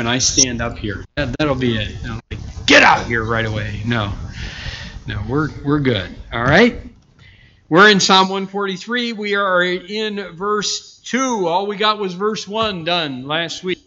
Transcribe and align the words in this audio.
when 0.00 0.06
I 0.06 0.16
stand 0.16 0.62
up 0.62 0.78
here. 0.78 1.04
That, 1.16 1.34
will 1.38 1.54
be 1.54 1.76
it. 1.76 1.94
Like, 2.02 2.40
Get 2.64 2.82
out 2.82 3.04
here 3.04 3.22
right 3.22 3.44
away. 3.44 3.82
No, 3.84 4.14
no, 5.06 5.22
we're 5.28 5.50
we're 5.62 5.80
good. 5.80 6.08
All 6.32 6.42
right. 6.42 6.80
We're 7.68 7.90
in 7.90 8.00
Psalm 8.00 8.30
143. 8.30 9.12
We 9.12 9.34
are 9.34 9.62
in 9.62 10.34
verse 10.36 11.02
2. 11.04 11.46
All 11.46 11.66
we 11.66 11.76
got 11.76 11.98
was 11.98 12.14
verse 12.14 12.48
1 12.48 12.84
done 12.84 13.26
last 13.26 13.62
week. 13.62 13.78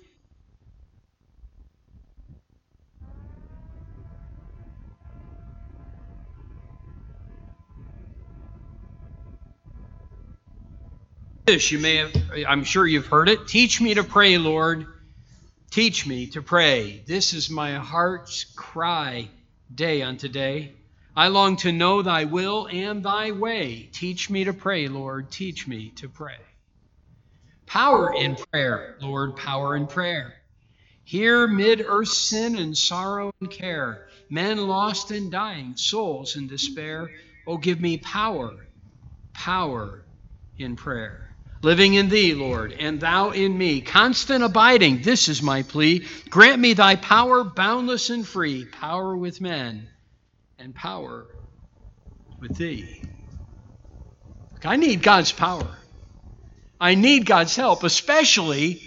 This 11.47 11.71
you 11.71 11.79
may 11.79 11.95
have, 11.95 12.13
I'm 12.47 12.63
sure 12.63 12.85
you've 12.85 13.07
heard 13.07 13.29
it. 13.29 13.47
Teach 13.47 13.81
me 13.81 13.95
to 13.95 14.03
pray, 14.03 14.37
Lord. 14.37 14.92
Teach 15.73 16.05
me 16.05 16.27
to 16.27 16.41
pray. 16.43 17.01
This 17.07 17.33
is 17.33 17.49
my 17.49 17.73
heart's 17.73 18.43
cry 18.43 19.27
day 19.73 20.03
unto 20.03 20.27
day. 20.27 20.73
I 21.15 21.29
long 21.29 21.55
to 21.57 21.71
know 21.71 22.03
thy 22.03 22.25
will 22.25 22.67
and 22.71 23.01
thy 23.01 23.31
way. 23.31 23.89
Teach 23.91 24.29
me 24.29 24.43
to 24.43 24.53
pray, 24.53 24.87
Lord. 24.87 25.31
Teach 25.31 25.67
me 25.67 25.89
to 25.95 26.07
pray. 26.07 26.37
Power 27.65 28.13
in 28.13 28.35
prayer, 28.35 28.97
Lord, 29.01 29.35
power 29.35 29.75
in 29.75 29.87
prayer. 29.87 30.35
Here, 31.05 31.47
mid 31.47 31.83
earth's 31.83 32.19
sin 32.19 32.55
and 32.59 32.77
sorrow 32.77 33.33
and 33.41 33.49
care, 33.49 34.07
men 34.29 34.67
lost 34.67 35.09
and 35.09 35.31
dying, 35.31 35.75
souls 35.75 36.35
in 36.35 36.45
despair, 36.45 37.09
oh, 37.47 37.57
give 37.57 37.81
me 37.81 37.97
power, 37.97 38.53
power 39.33 40.05
in 40.55 40.75
prayer. 40.75 41.32
Living 41.63 41.93
in 41.93 42.09
thee, 42.09 42.33
Lord, 42.33 42.73
and 42.77 42.99
thou 42.99 43.29
in 43.29 43.57
me, 43.57 43.79
constant 43.79 44.43
abiding, 44.43 45.01
this 45.01 45.29
is 45.29 45.41
my 45.41 45.63
plea. 45.63 46.05
Grant 46.29 46.59
me 46.59 46.73
thy 46.73 46.97
power, 46.97 47.45
boundless 47.45 48.09
and 48.09 48.27
free, 48.27 48.65
power 48.65 49.15
with 49.15 49.39
men 49.39 49.87
and 50.59 50.75
power 50.75 51.25
with 52.41 52.57
thee. 52.57 53.01
Look, 54.55 54.65
I 54.65 54.75
need 54.75 55.01
God's 55.01 55.31
power. 55.31 55.77
I 56.81 56.95
need 56.95 57.25
God's 57.25 57.55
help, 57.55 57.85
especially 57.85 58.81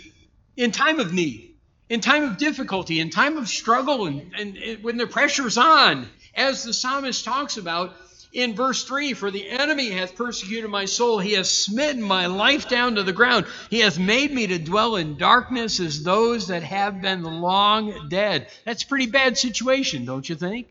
in 0.54 0.70
time 0.70 1.00
of 1.00 1.14
need, 1.14 1.56
in 1.88 2.02
time 2.02 2.24
of 2.24 2.36
difficulty, 2.36 3.00
in 3.00 3.08
time 3.08 3.38
of 3.38 3.48
struggle, 3.48 4.04
and, 4.04 4.32
and, 4.38 4.58
and 4.58 4.84
when 4.84 4.98
the 4.98 5.06
pressure's 5.06 5.56
on, 5.56 6.06
as 6.34 6.64
the 6.64 6.74
psalmist 6.74 7.24
talks 7.24 7.56
about 7.56 7.94
in 8.36 8.54
verse 8.54 8.84
3 8.84 9.14
For 9.14 9.30
the 9.30 9.48
enemy 9.48 9.90
hath 9.90 10.14
persecuted 10.14 10.70
my 10.70 10.84
soul, 10.84 11.18
he 11.18 11.32
hath 11.32 11.46
smitten 11.46 12.02
my 12.02 12.26
life 12.26 12.68
down 12.68 12.96
to 12.96 13.02
the 13.02 13.12
ground, 13.12 13.46
he 13.70 13.80
hath 13.80 13.98
made 13.98 14.30
me 14.30 14.46
to 14.46 14.58
dwell 14.58 14.96
in 14.96 15.16
darkness 15.16 15.80
as 15.80 16.02
those 16.02 16.48
that 16.48 16.62
have 16.62 17.00
been 17.00 17.24
long 17.24 18.08
dead. 18.08 18.48
That's 18.64 18.82
a 18.82 18.86
pretty 18.86 19.06
bad 19.06 19.38
situation, 19.38 20.04
don't 20.04 20.28
you 20.28 20.36
think? 20.36 20.68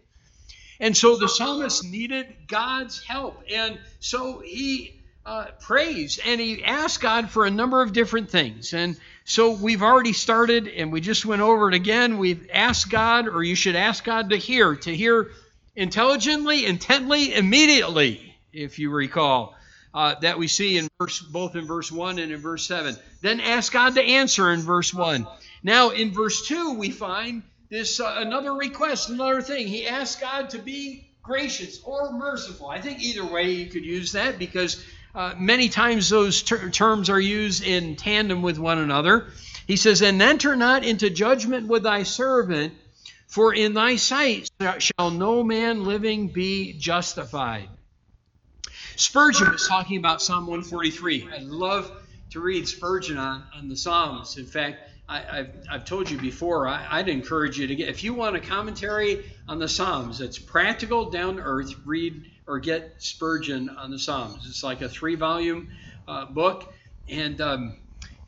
And 0.80 0.96
so 0.96 1.16
the 1.16 1.28
psalmist 1.28 1.84
needed 1.84 2.28
God's 2.48 3.04
help. 3.04 3.42
And 3.52 3.80
so 4.00 4.42
he 4.46 5.02
uh, 5.26 5.46
prays 5.60 6.20
and 6.24 6.40
he 6.40 6.64
asked 6.64 7.02
God 7.02 7.32
for 7.32 7.46
a 7.46 7.52
number 7.52 7.82
of 7.82 7.94
different 7.94 8.30
things. 8.30 8.74
And 8.74 8.96
so 9.24 9.54
we've 9.54 9.82
already 9.82 10.14
started 10.14 10.68
and 10.68 10.92
we 10.92 11.02
just 11.02 11.26
went 11.26 11.42
over 11.42 11.70
it 11.70 11.74
again. 11.74 12.20
We've 12.20 12.48
asked 12.54 12.92
God, 12.92 13.28
or 13.28 13.42
you 13.42 13.56
should 13.56 13.76
ask 13.76 14.04
God 14.04 14.30
to 14.30 14.38
hear, 14.38 14.76
to 14.76 14.96
hear 14.96 15.32
intelligently, 15.76 16.66
intently, 16.66 17.34
immediately, 17.34 18.36
if 18.54 18.80
you 18.80 18.90
recall. 18.90 19.56
Uh, 19.94 20.14
that 20.20 20.38
we 20.38 20.50
see 20.50 20.78
in 20.78 20.90
verse 21.00 21.22
both 21.22 21.56
in 21.56 21.66
verse 21.66 21.90
1 21.90 22.20
and 22.20 22.30
in 22.30 22.42
verse 22.42 22.68
7 22.68 22.98
then 23.22 23.40
ask 23.40 23.72
god 23.72 23.96
to 23.96 24.02
answer 24.02 24.52
in 24.52 24.60
verse 24.60 24.94
1 24.94 25.26
now 25.64 25.92
in 25.92 26.12
verse 26.12 26.46
2 26.50 26.74
we 26.74 26.90
find 26.90 27.44
this 27.70 28.00
uh, 28.00 28.16
another 28.18 28.54
request, 28.54 29.10
another 29.10 29.42
thing. 29.42 29.68
He 29.68 29.88
asked 29.88 30.22
God 30.22 30.52
to 30.52 30.60
be 30.60 31.10
gracious 31.24 31.82
or 31.84 32.14
merciful. 32.14 32.68
I 32.68 32.80
think 32.80 33.02
either 33.02 33.26
way 33.26 33.52
you 33.52 33.66
could 33.68 33.86
use 33.86 34.12
that 34.12 34.38
because 34.38 34.84
uh, 35.16 35.34
many 35.38 35.70
times 35.70 36.10
those 36.10 36.44
ter- 36.44 36.70
terms 36.70 37.10
are 37.10 37.20
used 37.20 37.64
in 37.64 37.96
tandem 37.96 38.42
with 38.42 38.60
one 38.60 38.78
another. 38.78 39.28
He 39.66 39.78
says, 39.78 40.02
And 40.02 40.22
enter 40.22 40.56
not 40.56 40.86
into 40.86 41.10
judgment 41.10 41.68
with 41.68 41.84
thy 41.84 42.04
servant, 42.04 42.74
for 43.28 43.54
in 43.54 43.74
thy 43.74 43.96
sight 43.96 44.50
shall 44.80 45.12
no 45.12 45.44
man 45.44 45.84
living 45.84 46.30
be 46.30 46.74
justified. 46.74 47.68
Spurgeon 48.96 49.52
was 49.52 49.68
talking 49.68 49.98
about 49.98 50.22
Psalm 50.22 50.48
143. 50.48 51.30
I 51.34 51.40
love 51.40 51.92
to 52.32 52.40
read 52.40 52.68
Spurgeon 52.68 53.18
on, 53.18 53.44
on 53.54 53.68
the 53.68 53.76
Psalms. 53.76 54.38
In 54.38 54.46
fact, 54.46 54.90
I, 55.08 55.20
have 55.20 55.50
I've 55.70 55.86
told 55.86 56.10
you 56.10 56.18
before, 56.18 56.68
I, 56.68 56.98
would 56.98 57.10
encourage 57.10 57.60
you 57.60 57.68
to 57.68 57.76
get, 57.76 57.90
if 57.90 58.04
you 58.04 58.14
want 58.14 58.36
a 58.36 58.40
commentary 58.40 59.26
on 59.48 59.60
the 59.60 59.68
Psalms 59.68 60.18
that's 60.18 60.40
practical, 60.40 61.10
down 61.10 61.36
to 61.36 61.42
earth, 61.42 61.74
read 61.86 62.26
or 62.48 62.60
get 62.60 62.96
Spurgeon 63.00 63.70
on 63.70 63.92
the 63.92 64.00
Psalms. 64.00 64.46
It's 64.48 64.64
like 64.64 64.82
a 64.82 64.90
three 64.90 65.16
volume 65.16 65.70
uh, 66.08 66.26
book. 66.26 66.74
And, 67.10 67.40
um, 67.42 67.78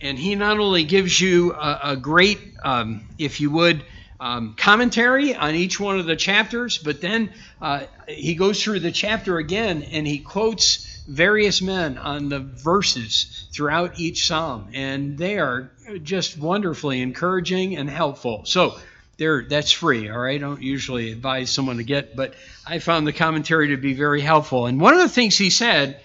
and 0.01 0.19
he 0.19 0.35
not 0.35 0.59
only 0.59 0.83
gives 0.83 1.19
you 1.19 1.53
a, 1.53 1.79
a 1.83 1.95
great, 1.95 2.39
um, 2.63 3.07
if 3.17 3.39
you 3.39 3.51
would, 3.51 3.83
um, 4.19 4.55
commentary 4.55 5.35
on 5.35 5.55
each 5.55 5.79
one 5.79 5.99
of 5.99 6.05
the 6.05 6.15
chapters, 6.15 6.77
but 6.77 7.01
then 7.01 7.31
uh, 7.61 7.83
he 8.07 8.35
goes 8.35 8.63
through 8.63 8.79
the 8.79 8.91
chapter 8.91 9.37
again 9.37 9.83
and 9.83 10.07
he 10.07 10.19
quotes 10.19 11.03
various 11.07 11.61
men 11.61 11.97
on 11.97 12.29
the 12.29 12.39
verses 12.39 13.47
throughout 13.53 13.99
each 13.99 14.27
psalm, 14.27 14.69
and 14.73 15.17
they 15.17 15.37
are 15.37 15.71
just 16.03 16.37
wonderfully 16.37 17.01
encouraging 17.01 17.77
and 17.77 17.89
helpful. 17.89 18.43
So, 18.45 18.77
there, 19.17 19.43
that's 19.43 19.71
free, 19.71 20.09
all 20.09 20.19
right? 20.19 20.35
I 20.35 20.37
don't 20.37 20.61
usually 20.61 21.11
advise 21.11 21.49
someone 21.49 21.77
to 21.77 21.83
get, 21.83 22.15
but 22.15 22.35
I 22.67 22.79
found 22.79 23.07
the 23.07 23.13
commentary 23.13 23.69
to 23.69 23.77
be 23.77 23.93
very 23.93 24.21
helpful. 24.21 24.67
And 24.67 24.79
one 24.79 24.93
of 24.93 24.99
the 24.99 25.09
things 25.09 25.37
he 25.37 25.49
said 25.49 25.99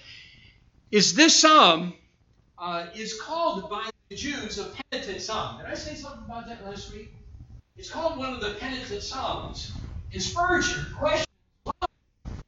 is 0.89 1.13
this 1.13 1.39
psalm 1.39 1.93
uh, 2.57 2.87
is 2.95 3.19
called 3.19 3.69
by 3.69 3.89
the 4.09 4.15
Jews 4.15 4.57
a 4.57 4.71
penitent 4.91 5.21
psalm. 5.21 5.59
Did 5.59 5.67
I 5.67 5.75
say 5.75 5.95
something 5.95 6.23
about 6.25 6.47
that 6.47 6.65
last 6.65 6.91
week? 6.93 7.13
It's 7.75 7.89
called 7.89 8.19
one 8.19 8.33
of 8.33 8.39
the 8.39 8.51
penitent 8.59 9.01
psalms. 9.01 9.71
And 10.11 10.21
Spurgeon 10.21 10.85
questions 10.95 11.27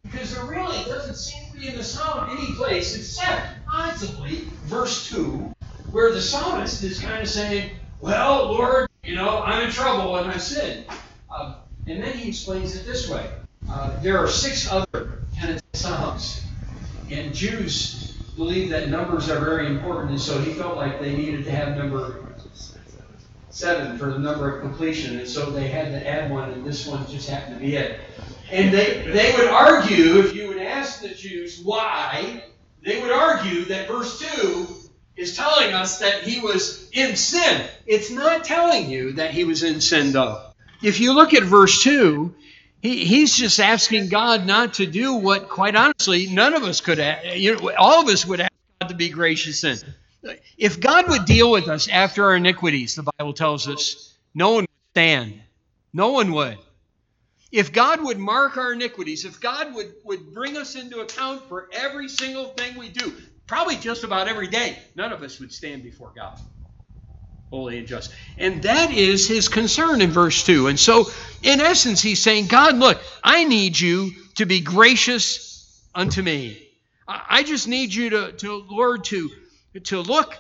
because 0.04 0.36
there 0.36 0.46
really 0.46 0.84
doesn't 0.86 1.16
seem 1.16 1.52
to 1.52 1.60
be 1.60 1.68
in 1.68 1.76
the 1.76 1.84
psalm 1.84 2.30
any 2.38 2.54
place 2.54 2.96
except 2.96 3.66
possibly 3.66 4.44
verse 4.66 5.10
2, 5.10 5.52
where 5.90 6.12
the 6.12 6.22
psalmist 6.22 6.84
is 6.84 7.00
kind 7.00 7.24
of 7.24 7.28
saying, 7.28 7.72
Well, 8.02 8.54
Lord, 8.54 8.88
you 9.04 9.16
know, 9.16 9.42
I'm 9.42 9.66
in 9.66 9.72
trouble 9.72 10.16
and 10.18 10.30
I've 10.30 10.44
sinned. 10.44 10.86
Uh, 11.30 11.56
and 11.88 12.04
then 12.04 12.16
he 12.16 12.30
explains 12.30 12.76
it 12.76 12.86
this 12.86 13.10
way 13.10 13.28
uh, 13.68 14.00
there 14.02 14.20
are 14.20 14.28
six 14.28 14.72
other 14.72 15.24
penitent 15.36 15.64
psalms, 15.74 16.44
and 17.10 17.34
Jews 17.34 18.14
believe 18.36 18.70
that 18.70 18.90
numbers 18.90 19.28
are 19.32 19.40
very 19.40 19.66
important, 19.66 20.12
and 20.12 20.22
so 20.22 20.40
he 20.40 20.54
felt 20.54 20.78
like 20.78 21.00
they 21.02 21.18
needed 21.18 21.46
to 21.46 21.52
have 21.52 21.76
number 21.76 22.26
seven 23.56 23.98
for 23.98 24.12
the 24.12 24.20
number 24.20 24.54
of 24.54 24.62
completion, 24.62 25.18
and 25.18 25.28
so 25.28 25.50
they 25.50 25.70
had 25.70 25.90
to 25.92 26.06
add 26.06 26.30
one, 26.30 26.52
and 26.52 26.66
this 26.66 26.86
one 26.86 27.08
just 27.08 27.30
happened 27.30 27.56
to 27.56 27.62
be 27.62 27.78
it. 27.78 28.02
And 28.52 28.74
they, 28.74 29.10
they 29.10 29.34
would 29.38 29.48
argue, 29.48 30.20
if 30.20 30.36
you 30.36 30.50
would 30.50 30.62
ask 30.62 31.02
the 31.02 31.10
Jews 31.10 31.62
why, 31.64 32.44
they 32.84 33.02
would 33.02 33.12
argue 33.12 33.64
that 33.66 33.88
verse 33.88 34.20
2 34.20 34.68
is 35.16 35.38
telling 35.38 35.74
us 35.74 36.00
that 36.00 36.24
he 36.24 36.42
was 36.42 36.90
in 36.92 37.16
sin. 37.16 37.66
It's 37.88 38.12
not 38.12 38.44
telling 38.44 38.90
you 38.90 39.14
that 39.14 39.32
he 39.32 39.46
was 39.46 39.64
in 39.64 39.80
sin, 39.80 40.12
though. 40.12 40.42
If 40.84 41.00
you 41.00 41.14
look 41.14 41.34
at 41.34 41.44
verse 41.44 41.82
2, 41.82 42.36
he, 42.82 43.06
he's 43.06 43.38
just 43.38 43.62
asking 43.62 44.10
God 44.10 44.46
not 44.46 44.76
to 44.76 44.86
do 44.86 45.14
what, 45.14 45.48
quite 45.48 45.78
honestly, 45.78 46.28
none 46.28 46.56
of 46.56 46.64
us 46.64 46.82
could, 46.82 47.00
you 47.36 47.56
know, 47.56 47.72
all 47.78 48.02
of 48.02 48.10
us 48.10 48.26
would 48.26 48.42
ask 48.42 48.52
God 48.82 48.90
to 48.90 48.96
be 48.96 49.08
gracious 49.08 49.64
in. 49.64 49.78
If 50.58 50.80
God 50.80 51.10
would 51.10 51.26
deal 51.26 51.52
with 51.52 51.68
us 51.68 51.88
after 51.88 52.24
our 52.26 52.36
iniquities, 52.36 52.96
the 52.96 53.04
Bible 53.18 53.34
tells 53.34 53.68
us, 53.68 54.14
no 54.34 54.52
one 54.52 54.62
would 54.62 54.92
stand. 54.92 55.42
No 55.94 56.10
one 56.12 56.32
would. 56.34 56.58
If 57.52 57.72
God 57.72 58.04
would 58.04 58.18
mark 58.18 58.58
our 58.58 58.74
iniquities, 58.74 59.24
if 59.24 59.40
God 59.40 59.74
would, 59.76 59.94
would 60.04 60.34
bring 60.34 60.58
us 60.58 60.76
into 60.76 61.00
account 61.00 61.48
for 61.48 61.70
every 61.72 62.10
single 62.10 62.48
thing 62.50 62.78
we 62.78 62.90
do, 62.90 63.14
probably 63.48 63.76
just 63.78 64.04
about 64.04 64.28
every 64.28 64.48
day, 64.48 64.78
none 64.96 65.14
of 65.14 65.24
us 65.24 65.40
would 65.40 65.54
stand 65.54 65.84
before 65.84 66.12
God. 66.16 66.38
Holy 67.52 67.78
and 67.78 67.88
just. 67.88 68.12
And 68.38 68.64
that 68.64 68.92
is 68.92 69.28
his 69.28 69.48
concern 69.48 70.02
in 70.02 70.10
verse 70.10 70.44
2. 70.44 70.68
And 70.68 70.80
so, 70.80 71.06
in 71.44 71.62
essence, 71.62 72.02
he's 72.02 72.22
saying, 72.22 72.48
God, 72.48 72.76
look, 72.76 73.00
I 73.24 73.46
need 73.46 73.80
you 73.80 74.12
to 74.36 74.46
be 74.46 74.60
gracious 74.60 75.82
unto 75.94 76.22
me. 76.22 76.62
I 77.08 77.44
just 77.44 77.68
need 77.68 77.94
you 77.94 78.10
to, 78.10 78.32
to 78.34 78.66
Lord, 78.68 79.04
to, 79.06 79.30
to 79.84 80.02
look 80.02 80.36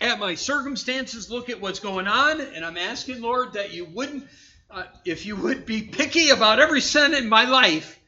at 0.00 0.18
my 0.18 0.34
circumstances, 0.34 1.30
look 1.30 1.50
at 1.50 1.60
what's 1.60 1.80
going 1.80 2.06
on, 2.06 2.40
and 2.40 2.64
I'm 2.64 2.76
asking, 2.76 3.20
Lord, 3.20 3.54
that 3.54 3.72
you 3.72 3.84
wouldn't 3.84 4.26
uh, 4.70 4.84
if 5.04 5.24
you 5.24 5.36
would 5.36 5.66
be 5.66 5.82
picky 5.82 6.30
about 6.30 6.58
every 6.58 6.80
sin 6.80 7.14
in 7.14 7.28
my 7.28 7.44
life, 7.44 8.00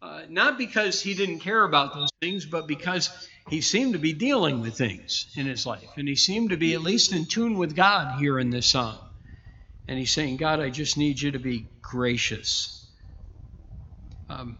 uh, 0.00 0.22
not 0.30 0.56
because 0.56 1.02
he 1.02 1.14
didn't 1.14 1.40
care 1.40 1.62
about 1.62 1.94
those 1.94 2.08
things, 2.22 2.46
but 2.46 2.66
because 2.66 3.10
he 3.50 3.60
seemed 3.60 3.92
to 3.92 3.98
be 3.98 4.12
dealing 4.12 4.60
with 4.60 4.78
things 4.78 5.26
in 5.36 5.46
his 5.46 5.66
life. 5.66 5.88
And 5.96 6.08
he 6.08 6.16
seemed 6.16 6.50
to 6.50 6.56
be 6.56 6.74
at 6.74 6.80
least 6.80 7.12
in 7.12 7.26
tune 7.26 7.58
with 7.58 7.76
God 7.76 8.18
here 8.18 8.38
in 8.38 8.50
this 8.50 8.66
psalm. 8.66 8.98
And 9.88 9.98
he's 9.98 10.10
saying, 10.10 10.38
God, 10.38 10.58
I 10.58 10.70
just 10.70 10.96
need 10.96 11.20
you 11.20 11.32
to 11.32 11.38
be 11.38 11.66
gracious. 11.82 12.88
Um, 14.28 14.58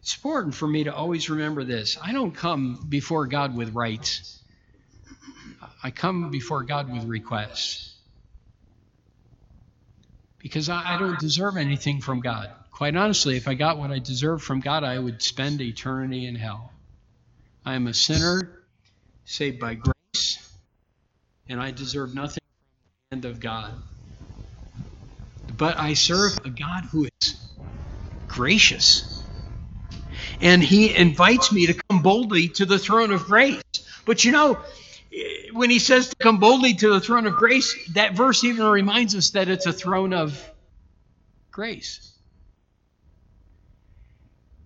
it's 0.00 0.14
important 0.14 0.54
for 0.54 0.66
me 0.66 0.84
to 0.84 0.94
always 0.94 1.28
remember 1.28 1.62
this. 1.62 1.98
I 2.02 2.12
don't 2.12 2.32
come 2.32 2.86
before 2.88 3.26
God 3.26 3.54
with 3.54 3.74
rights. 3.74 4.42
I 5.82 5.90
come 5.90 6.30
before 6.30 6.62
God 6.62 6.92
with 6.92 7.04
requests. 7.04 7.94
Because 10.38 10.68
I, 10.68 10.94
I 10.94 10.98
don't 10.98 11.18
deserve 11.18 11.56
anything 11.56 12.00
from 12.00 12.20
God. 12.20 12.50
Quite 12.72 12.96
honestly, 12.96 13.36
if 13.36 13.46
I 13.46 13.54
got 13.54 13.78
what 13.78 13.90
I 13.90 13.98
deserve 13.98 14.42
from 14.42 14.60
God, 14.60 14.84
I 14.84 14.98
would 14.98 15.20
spend 15.20 15.60
eternity 15.60 16.26
in 16.26 16.34
hell. 16.34 16.72
I 17.64 17.74
am 17.74 17.86
a 17.86 17.94
sinner 17.94 18.50
saved 19.26 19.60
by 19.60 19.74
grace, 19.74 20.50
and 21.48 21.60
I 21.60 21.72
deserve 21.72 22.14
nothing 22.14 22.40
from 22.40 23.20
the 23.20 23.26
hand 23.28 23.34
of 23.36 23.40
God. 23.40 23.74
But 25.54 25.78
I 25.78 25.92
serve 25.92 26.40
a 26.44 26.50
God 26.50 26.84
who 26.84 27.06
is 27.20 27.36
gracious. 28.28 29.22
And 30.40 30.62
he 30.62 30.94
invites 30.96 31.52
me 31.52 31.66
to 31.66 31.74
come 31.74 32.02
boldly 32.02 32.48
to 32.48 32.64
the 32.64 32.78
throne 32.78 33.10
of 33.12 33.24
grace. 33.24 33.60
But 34.06 34.24
you 34.24 34.32
know, 34.32 34.58
when 35.52 35.70
he 35.70 35.78
says 35.78 36.08
to 36.08 36.16
come 36.16 36.38
boldly 36.38 36.74
to 36.74 36.90
the 36.90 37.00
throne 37.00 37.26
of 37.26 37.34
grace, 37.34 37.76
that 37.94 38.14
verse 38.14 38.44
even 38.44 38.64
reminds 38.66 39.14
us 39.14 39.30
that 39.30 39.48
it's 39.48 39.66
a 39.66 39.72
throne 39.72 40.12
of 40.12 40.50
grace. 41.50 42.12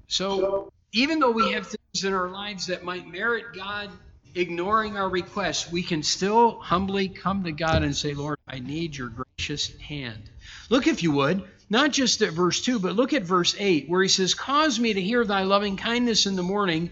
So, 0.07 0.69
even 0.93 1.19
though 1.19 1.31
we 1.31 1.53
have 1.53 1.67
things 1.67 2.05
in 2.05 2.13
our 2.13 2.29
lives 2.29 2.67
that 2.67 2.85
might 2.85 3.07
merit 3.07 3.47
God 3.55 3.91
ignoring 4.35 4.97
our 4.97 5.09
requests, 5.09 5.71
we 5.71 5.83
can 5.83 6.03
still 6.03 6.61
humbly 6.61 7.09
come 7.09 7.45
to 7.45 7.53
God 7.53 7.83
and 7.83 7.97
say, 7.97 8.15
Lord, 8.15 8.39
I 8.47 8.59
need 8.59 8.97
your 8.97 9.09
gracious 9.09 9.75
hand. 9.79 10.23
Look, 10.71 10.87
if 10.87 11.03
you 11.03 11.13
would, 11.13 11.45
not 11.71 11.93
just 11.93 12.21
at 12.23 12.33
verse 12.33 12.61
2, 12.61 12.79
but 12.79 12.97
look 12.97 13.13
at 13.13 13.23
verse 13.23 13.55
8, 13.59 13.89
where 13.89 14.03
he 14.03 14.09
says, 14.09 14.35
Cause 14.35 14.79
me 14.79 14.93
to 14.93 15.01
hear 15.01 15.25
thy 15.25 15.43
loving 15.43 15.77
kindness 15.77 16.27
in 16.27 16.37
the 16.37 16.43
morning, 16.43 16.91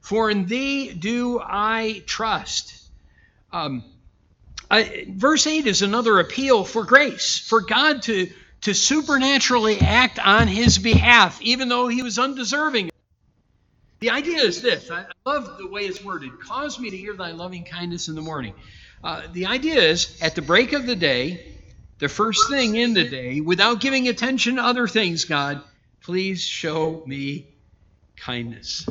for 0.00 0.30
in 0.30 0.46
thee 0.46 0.92
do 0.92 1.40
I 1.42 2.02
trust. 2.06 2.81
Um, 3.52 3.84
I, 4.70 5.06
verse 5.08 5.46
8 5.46 5.66
is 5.66 5.82
another 5.82 6.18
appeal 6.18 6.64
for 6.64 6.84
grace, 6.84 7.38
for 7.38 7.60
God 7.60 8.02
to, 8.02 8.30
to 8.62 8.74
supernaturally 8.74 9.78
act 9.80 10.18
on 10.18 10.48
his 10.48 10.78
behalf, 10.78 11.40
even 11.42 11.68
though 11.68 11.88
he 11.88 12.02
was 12.02 12.18
undeserving. 12.18 12.90
The 14.00 14.10
idea 14.10 14.38
is 14.38 14.62
this 14.62 14.90
I 14.90 15.04
love 15.26 15.58
the 15.58 15.68
way 15.68 15.82
it's 15.82 16.02
worded 16.02 16.40
cause 16.40 16.80
me 16.80 16.90
to 16.90 16.96
hear 16.96 17.14
thy 17.14 17.32
loving 17.32 17.64
kindness 17.64 18.08
in 18.08 18.14
the 18.14 18.22
morning. 18.22 18.54
Uh, 19.04 19.22
the 19.32 19.46
idea 19.46 19.80
is 19.80 20.18
at 20.22 20.34
the 20.34 20.42
break 20.42 20.72
of 20.72 20.86
the 20.86 20.96
day, 20.96 21.54
the 21.98 22.08
first 22.08 22.48
thing 22.48 22.74
in 22.74 22.94
the 22.94 23.08
day, 23.08 23.40
without 23.40 23.80
giving 23.80 24.08
attention 24.08 24.56
to 24.56 24.62
other 24.62 24.88
things, 24.88 25.24
God, 25.24 25.62
please 26.00 26.42
show 26.42 27.02
me 27.06 27.46
kindness. 28.16 28.88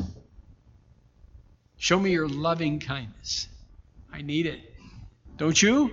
Show 1.76 1.98
me 1.98 2.12
your 2.12 2.28
loving 2.28 2.78
kindness. 2.78 3.48
I 4.12 4.22
need 4.22 4.46
it. 4.46 4.60
Don't 5.38 5.60
you? 5.60 5.90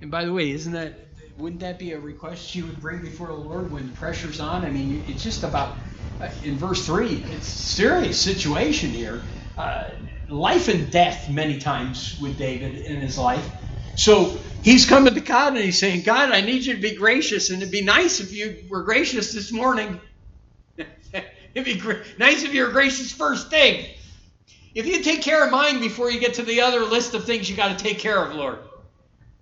And 0.00 0.10
by 0.10 0.24
the 0.24 0.32
way, 0.32 0.50
isn't 0.50 0.72
that 0.72 1.08
wouldn't 1.38 1.60
that 1.60 1.78
be 1.78 1.92
a 1.92 2.00
request 2.00 2.54
you 2.54 2.66
would 2.66 2.80
bring 2.80 3.00
before 3.00 3.28
the 3.28 3.34
Lord 3.34 3.70
when 3.70 3.88
pressure's 3.90 4.40
on? 4.40 4.64
I 4.64 4.70
mean, 4.70 5.04
it's 5.06 5.22
just 5.22 5.44
about 5.44 5.76
uh, 6.20 6.28
in 6.42 6.56
verse 6.56 6.84
three. 6.84 7.14
It's 7.14 7.46
a 7.46 7.50
serious 7.50 8.20
situation 8.20 8.90
here, 8.90 9.22
uh, 9.56 9.90
life 10.28 10.68
and 10.68 10.90
death 10.90 11.30
many 11.30 11.58
times 11.60 12.18
with 12.20 12.38
David 12.38 12.76
in 12.76 13.00
his 13.00 13.18
life. 13.18 13.48
So 13.94 14.36
he's 14.62 14.84
coming 14.84 15.14
to 15.14 15.20
God 15.20 15.54
and 15.54 15.62
he's 15.62 15.78
saying, 15.78 16.02
God, 16.02 16.30
I 16.32 16.40
need 16.40 16.64
you 16.64 16.74
to 16.74 16.80
be 16.80 16.96
gracious, 16.96 17.50
and 17.50 17.62
it'd 17.62 17.72
be 17.72 17.82
nice 17.82 18.20
if 18.20 18.32
you 18.32 18.64
were 18.68 18.82
gracious 18.82 19.32
this 19.32 19.52
morning. 19.52 20.00
it'd 20.76 21.64
be 21.64 21.80
nice 22.18 22.42
if 22.42 22.52
you 22.52 22.64
were 22.64 22.72
gracious 22.72 23.12
first 23.12 23.50
thing. 23.50 23.86
If 24.74 24.86
you 24.86 25.02
take 25.02 25.22
care 25.22 25.44
of 25.44 25.50
mine 25.50 25.80
before 25.80 26.10
you 26.10 26.20
get 26.20 26.34
to 26.34 26.42
the 26.42 26.60
other 26.60 26.80
list 26.80 27.14
of 27.14 27.24
things 27.24 27.48
you 27.48 27.56
got 27.56 27.76
to 27.76 27.84
take 27.84 27.98
care 27.98 28.22
of, 28.22 28.34
Lord, 28.34 28.58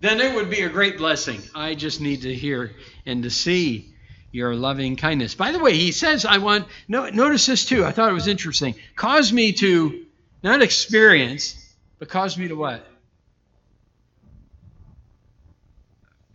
then 0.01 0.21
it 0.21 0.35
would 0.35 0.51
be 0.51 0.63
a 0.63 0.69
great 0.69 0.99
blessing. 0.99 1.41
I 1.55 1.75
just 1.75 2.01
need 2.01 2.23
to 2.23 2.35
hear 2.35 2.73
and 3.05 3.23
to 3.23 3.31
see 3.31 3.95
your 4.31 4.55
loving 4.55 4.97
kindness. 4.97 5.35
By 5.35 5.53
the 5.53 5.59
way, 5.59 5.75
he 5.75 5.93
says, 5.93 6.25
I 6.25 6.39
want, 6.39 6.67
no, 6.89 7.09
notice 7.09 7.47
this 7.47 7.65
too. 7.65 7.85
I 7.85 7.93
thought 7.93 8.11
it 8.11 8.15
was 8.15 8.29
interesting. 8.29 8.75
Cause 8.95 9.33
me 9.33 9.53
to 9.55 10.05
not 10.43 10.63
experience, 10.63 11.75
but 11.99 12.09
cause 12.09 12.37
me 12.37 12.49
to 12.49 12.55
what? 12.55 12.87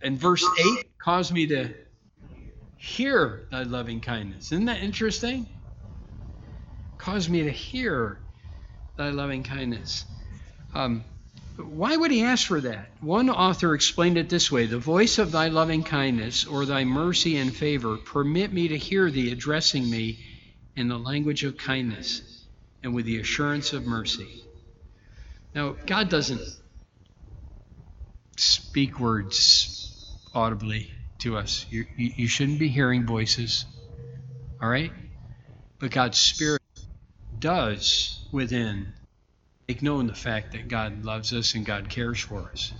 In 0.02 0.18
verse 0.18 0.44
8, 0.78 0.98
cause 0.98 1.30
me 1.30 1.46
to 1.46 1.72
hear 2.76 3.46
thy 3.52 3.62
loving 3.62 4.00
kindness. 4.00 4.50
Isn't 4.50 4.64
that 4.64 4.82
interesting? 4.82 5.46
Cause 6.98 7.28
me 7.28 7.44
to 7.44 7.50
hear 7.50 8.18
thy 8.96 9.10
loving 9.10 9.42
kindness. 9.42 10.04
Um, 10.74 11.04
why 11.56 11.96
would 11.96 12.10
he 12.10 12.22
ask 12.22 12.46
for 12.46 12.60
that? 12.60 12.90
One 13.00 13.28
author 13.28 13.74
explained 13.74 14.16
it 14.16 14.28
this 14.28 14.50
way 14.50 14.66
The 14.66 14.78
voice 14.78 15.18
of 15.18 15.32
thy 15.32 15.48
loving 15.48 15.82
kindness, 15.82 16.46
or 16.46 16.64
thy 16.64 16.84
mercy 16.84 17.36
and 17.36 17.54
favor, 17.54 17.96
permit 17.96 18.52
me 18.52 18.68
to 18.68 18.78
hear 18.78 19.10
thee 19.10 19.32
addressing 19.32 19.88
me 19.88 20.18
in 20.76 20.88
the 20.88 20.98
language 20.98 21.44
of 21.44 21.56
kindness 21.56 22.46
and 22.82 22.94
with 22.94 23.04
the 23.04 23.20
assurance 23.20 23.72
of 23.72 23.86
mercy. 23.86 24.44
Now, 25.54 25.76
God 25.86 26.08
doesn't 26.08 26.40
speak 28.36 28.98
words 28.98 30.16
audibly 30.34 30.90
to 31.18 31.36
us. 31.36 31.66
You, 31.70 31.84
you, 31.96 32.26
shouldn't 32.26 32.58
be 32.58 32.68
hearing 32.68 33.04
voices, 33.06 33.66
all 34.60 34.68
right? 34.68 34.92
But 35.78 35.90
God's 35.90 36.18
Spirit 36.18 36.62
does 37.38 38.21
within 38.32 38.92
make 39.68 39.82
known 39.82 40.06
the 40.06 40.14
fact 40.14 40.52
that 40.52 40.68
God 40.68 41.04
loves 41.04 41.32
us 41.32 41.54
and 41.54 41.64
God 41.64 41.88
cares 41.88 42.20
for 42.20 42.50
us. 42.50 42.72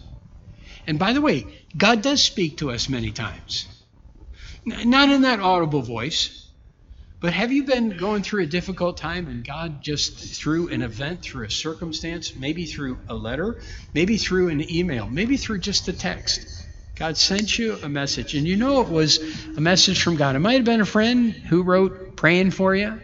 And 0.87 0.99
by 0.99 1.13
the 1.13 1.21
way, 1.21 1.47
God 1.77 2.03
does 2.03 2.23
speak 2.23 2.59
to 2.59 2.71
us 2.71 2.89
many 2.89 3.13
times. 3.13 3.69
Not 4.67 5.09
in 5.09 5.23
that 5.23 5.41
audible 5.41 5.83
voice, 5.83 6.51
but 7.21 7.33
have 7.33 7.53
you 7.53 7.65
been 7.65 7.97
going 7.97 8.23
through 8.23 8.43
a 8.43 8.47
difficult 8.47 8.97
time 8.97 9.29
and 9.29 9.47
God 9.47 9.81
just 9.83 10.19
through 10.41 10.69
an 10.69 10.83
event, 10.83 11.23
through 11.23 11.47
a 11.47 11.51
circumstance, 11.51 12.35
maybe 12.35 12.67
through 12.67 12.99
a 13.09 13.15
letter, 13.15 13.61
maybe 13.95 14.17
through 14.17 14.49
an 14.49 14.71
email, 14.75 15.09
maybe 15.09 15.37
through 15.37 15.61
just 15.61 15.87
a 15.89 15.93
text? 15.93 16.67
God 16.97 17.17
sent 17.17 17.59
you 17.59 17.79
a 17.83 17.89
message, 17.89 18.35
and 18.35 18.47
you 18.47 18.57
know 18.57 18.83
it 18.83 18.89
was 18.89 19.19
a 19.57 19.61
message 19.61 20.03
from 20.03 20.17
God. 20.17 20.37
It 20.37 20.41
might 20.41 20.55
have 20.55 20.65
been 20.65 20.81
a 20.81 20.87
friend 20.87 21.33
who 21.33 21.63
wrote 21.63 22.17
praying 22.17 22.51
for 22.51 22.75
you. 22.75 23.01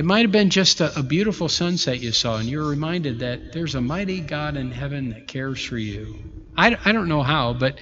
It 0.00 0.06
might 0.06 0.22
have 0.22 0.32
been 0.32 0.48
just 0.48 0.80
a, 0.80 0.98
a, 0.98 1.02
beautiful 1.02 1.50
sunset 1.50 2.00
you 2.00 2.12
saw, 2.12 2.38
and 2.38 2.48
you're 2.48 2.66
reminded 2.66 3.18
that 3.18 3.52
there's 3.52 3.74
a 3.74 3.82
mighty 3.82 4.22
God 4.22 4.56
in 4.56 4.70
heaven 4.70 5.10
that 5.10 5.28
cares 5.28 5.62
for 5.62 5.76
you. 5.76 6.16
I, 6.56 6.74
I 6.86 6.92
don't 6.92 7.06
know 7.06 7.22
how, 7.22 7.52
but 7.52 7.78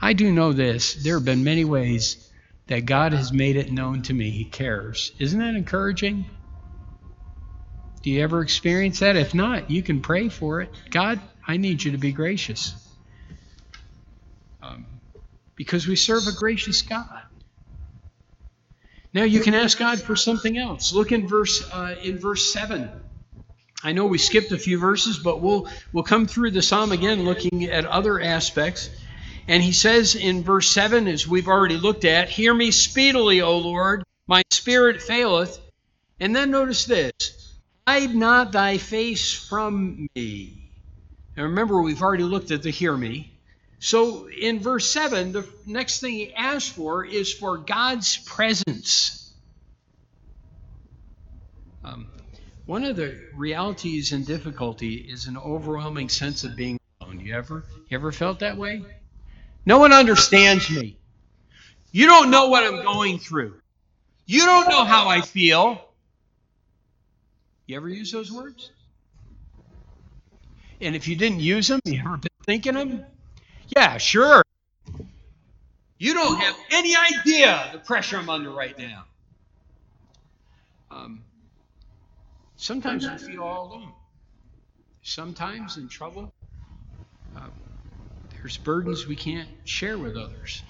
I 0.00 0.12
do 0.12 0.30
know 0.30 0.52
this. 0.52 0.94
There 0.94 1.14
have 1.14 1.24
been 1.24 1.42
many 1.42 1.64
ways 1.64 2.30
that 2.68 2.86
God 2.86 3.12
has 3.12 3.32
made 3.32 3.56
it 3.56 3.72
known 3.72 4.02
to 4.02 4.14
me 4.14 4.30
He 4.30 4.44
cares. 4.44 5.10
Isn't 5.18 5.40
that 5.40 5.56
encouraging? 5.56 6.26
Do 8.04 8.10
you 8.10 8.22
ever 8.22 8.40
experience 8.40 9.00
that? 9.00 9.16
If 9.16 9.34
not, 9.34 9.68
you 9.68 9.82
can 9.82 10.00
pray 10.00 10.28
for 10.28 10.60
it. 10.60 10.70
God, 10.90 11.20
I 11.44 11.56
need 11.56 11.82
you 11.82 11.90
to 11.90 11.98
be 11.98 12.12
gracious. 12.12 12.72
Um, 14.62 14.86
because 15.56 15.88
we 15.88 15.96
serve 15.96 16.28
a 16.28 16.32
gracious 16.38 16.82
God. 16.82 17.22
Now 19.14 19.24
you 19.24 19.40
can 19.40 19.54
ask 19.54 19.78
God 19.78 20.00
for 20.00 20.16
something 20.16 20.58
else. 20.58 20.92
Look 20.92 21.12
in 21.12 21.26
verse 21.26 21.64
uh, 21.72 21.96
in 22.02 22.18
verse 22.18 22.52
seven. 22.52 22.90
I 23.82 23.92
know 23.92 24.06
we 24.06 24.18
skipped 24.18 24.52
a 24.52 24.58
few 24.58 24.78
verses, 24.78 25.18
but 25.18 25.40
we'll 25.40 25.68
we'll 25.92 26.04
come 26.04 26.26
through 26.26 26.50
the 26.50 26.62
psalm 26.62 26.92
again, 26.92 27.24
looking 27.24 27.64
at 27.64 27.86
other 27.86 28.20
aspects. 28.20 28.90
And 29.46 29.62
he 29.62 29.72
says 29.72 30.14
in 30.14 30.42
verse 30.42 30.68
seven, 30.68 31.08
as 31.08 31.26
we've 31.26 31.48
already 31.48 31.76
looked 31.78 32.04
at, 32.04 32.28
"Hear 32.28 32.52
me 32.52 32.70
speedily, 32.70 33.40
O 33.40 33.58
Lord; 33.58 34.02
my 34.26 34.42
spirit 34.50 35.00
faileth." 35.00 35.58
And 36.20 36.36
then 36.36 36.50
notice 36.50 36.84
this: 36.84 37.12
"Hide 37.86 38.14
not 38.14 38.52
thy 38.52 38.76
face 38.76 39.32
from 39.32 40.08
me." 40.14 40.70
Now 41.36 41.44
remember, 41.44 41.80
we've 41.80 42.02
already 42.02 42.24
looked 42.24 42.50
at 42.50 42.62
the 42.62 42.70
"hear 42.70 42.96
me." 42.96 43.37
So 43.80 44.28
in 44.28 44.58
verse 44.60 44.90
7, 44.90 45.32
the 45.32 45.48
next 45.66 46.00
thing 46.00 46.14
he 46.14 46.34
asks 46.34 46.68
for 46.68 47.04
is 47.04 47.32
for 47.32 47.58
God's 47.58 48.16
presence. 48.18 49.32
Um, 51.84 52.08
one 52.66 52.84
of 52.84 52.96
the 52.96 53.18
realities 53.34 54.12
and 54.12 54.26
difficulty 54.26 54.94
is 54.94 55.26
an 55.26 55.36
overwhelming 55.36 56.08
sense 56.08 56.44
of 56.44 56.56
being 56.56 56.78
alone. 57.00 57.20
You 57.20 57.34
ever 57.34 57.64
you 57.88 57.96
ever 57.96 58.12
felt 58.12 58.40
that 58.40 58.56
way? 58.56 58.84
No 59.64 59.78
one 59.78 59.92
understands 59.92 60.68
me. 60.68 60.98
You 61.92 62.06
don't 62.06 62.30
know 62.30 62.48
what 62.48 62.64
I'm 62.64 62.82
going 62.82 63.18
through. 63.18 63.60
You 64.26 64.44
don't 64.44 64.68
know 64.68 64.84
how 64.84 65.08
I 65.08 65.20
feel. 65.20 65.82
You 67.66 67.76
ever 67.76 67.88
use 67.88 68.12
those 68.12 68.30
words? 68.30 68.70
And 70.80 70.94
if 70.94 71.08
you 71.08 71.16
didn't 71.16 71.40
use 71.40 71.68
them, 71.68 71.80
you 71.84 72.00
ever 72.00 72.16
been 72.16 72.28
thinking 72.44 72.74
them? 72.74 73.04
Yeah, 73.76 73.98
sure. 73.98 74.42
You 75.98 76.14
don't 76.14 76.38
have 76.38 76.56
any 76.70 76.94
idea 76.96 77.70
the 77.72 77.78
pressure 77.78 78.16
I'm 78.18 78.30
under 78.30 78.50
right 78.50 78.78
now. 78.78 79.04
Um, 80.90 81.22
sometimes 82.56 83.06
I 83.06 83.16
feel 83.16 83.42
all 83.42 83.72
alone. 83.72 83.92
Sometimes 85.02 85.76
in 85.76 85.88
trouble, 85.88 86.32
uh, 87.36 87.48
there's 88.34 88.58
burdens 88.58 89.06
we 89.06 89.16
can't 89.16 89.48
share 89.64 89.98
with 89.98 90.16
others. 90.16 90.62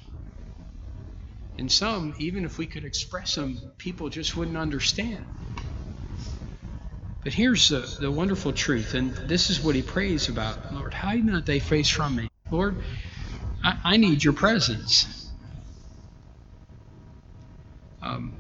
And 1.59 1.71
some, 1.71 2.14
even 2.19 2.45
if 2.45 2.59
we 2.59 2.67
could 2.67 2.85
express 2.85 3.35
them, 3.35 3.59
people 3.78 4.09
just 4.09 4.37
wouldn't 4.37 4.57
understand. 4.57 5.26
But 7.25 7.35
here's 7.35 7.69
the, 7.69 7.81
the 8.00 8.11
wonderful 8.11 8.52
truth, 8.52 8.95
and 8.95 9.12
this 9.14 9.50
is 9.50 9.61
what 9.61 9.75
he 9.75 9.83
prays 9.83 10.28
about 10.28 10.73
Lord, 10.73 10.95
hide 10.95 11.25
not 11.25 11.47
thy 11.47 11.59
face 11.59 11.88
from 11.88 12.17
me. 12.17 12.27
Lord, 12.50 12.76
I, 13.62 13.78
I 13.85 13.97
need 13.97 14.23
your 14.23 14.33
presence. 14.33 15.31
Um, 18.00 18.38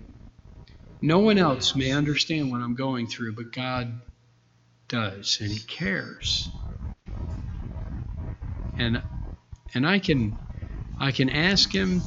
no 1.00 1.20
one 1.20 1.38
else 1.38 1.74
may 1.74 1.92
understand 1.92 2.50
what 2.50 2.60
I'm 2.60 2.74
going 2.74 3.06
through, 3.06 3.32
but 3.32 3.52
God 3.52 4.00
does, 4.88 5.38
and 5.40 5.50
He 5.50 5.58
cares. 5.58 6.48
And 8.76 9.02
and 9.74 9.86
I 9.86 9.98
can 9.98 10.38
I 10.98 11.12
can 11.12 11.28
ask 11.30 11.72
Him 11.72 12.02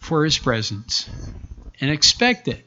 for 0.00 0.24
His 0.24 0.38
presence 0.38 1.08
and 1.80 1.90
expect 1.90 2.48
it 2.48 2.64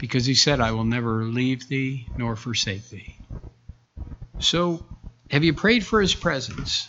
because 0.00 0.24
he 0.24 0.34
said, 0.34 0.60
I 0.60 0.72
will 0.72 0.84
never 0.84 1.24
leave 1.24 1.68
thee 1.68 2.06
nor 2.16 2.34
forsake 2.34 2.88
thee. 2.88 3.14
So, 4.38 4.84
have 5.30 5.44
you 5.44 5.54
prayed 5.54 5.84
for 5.84 6.00
his 6.00 6.14
presence? 6.14 6.88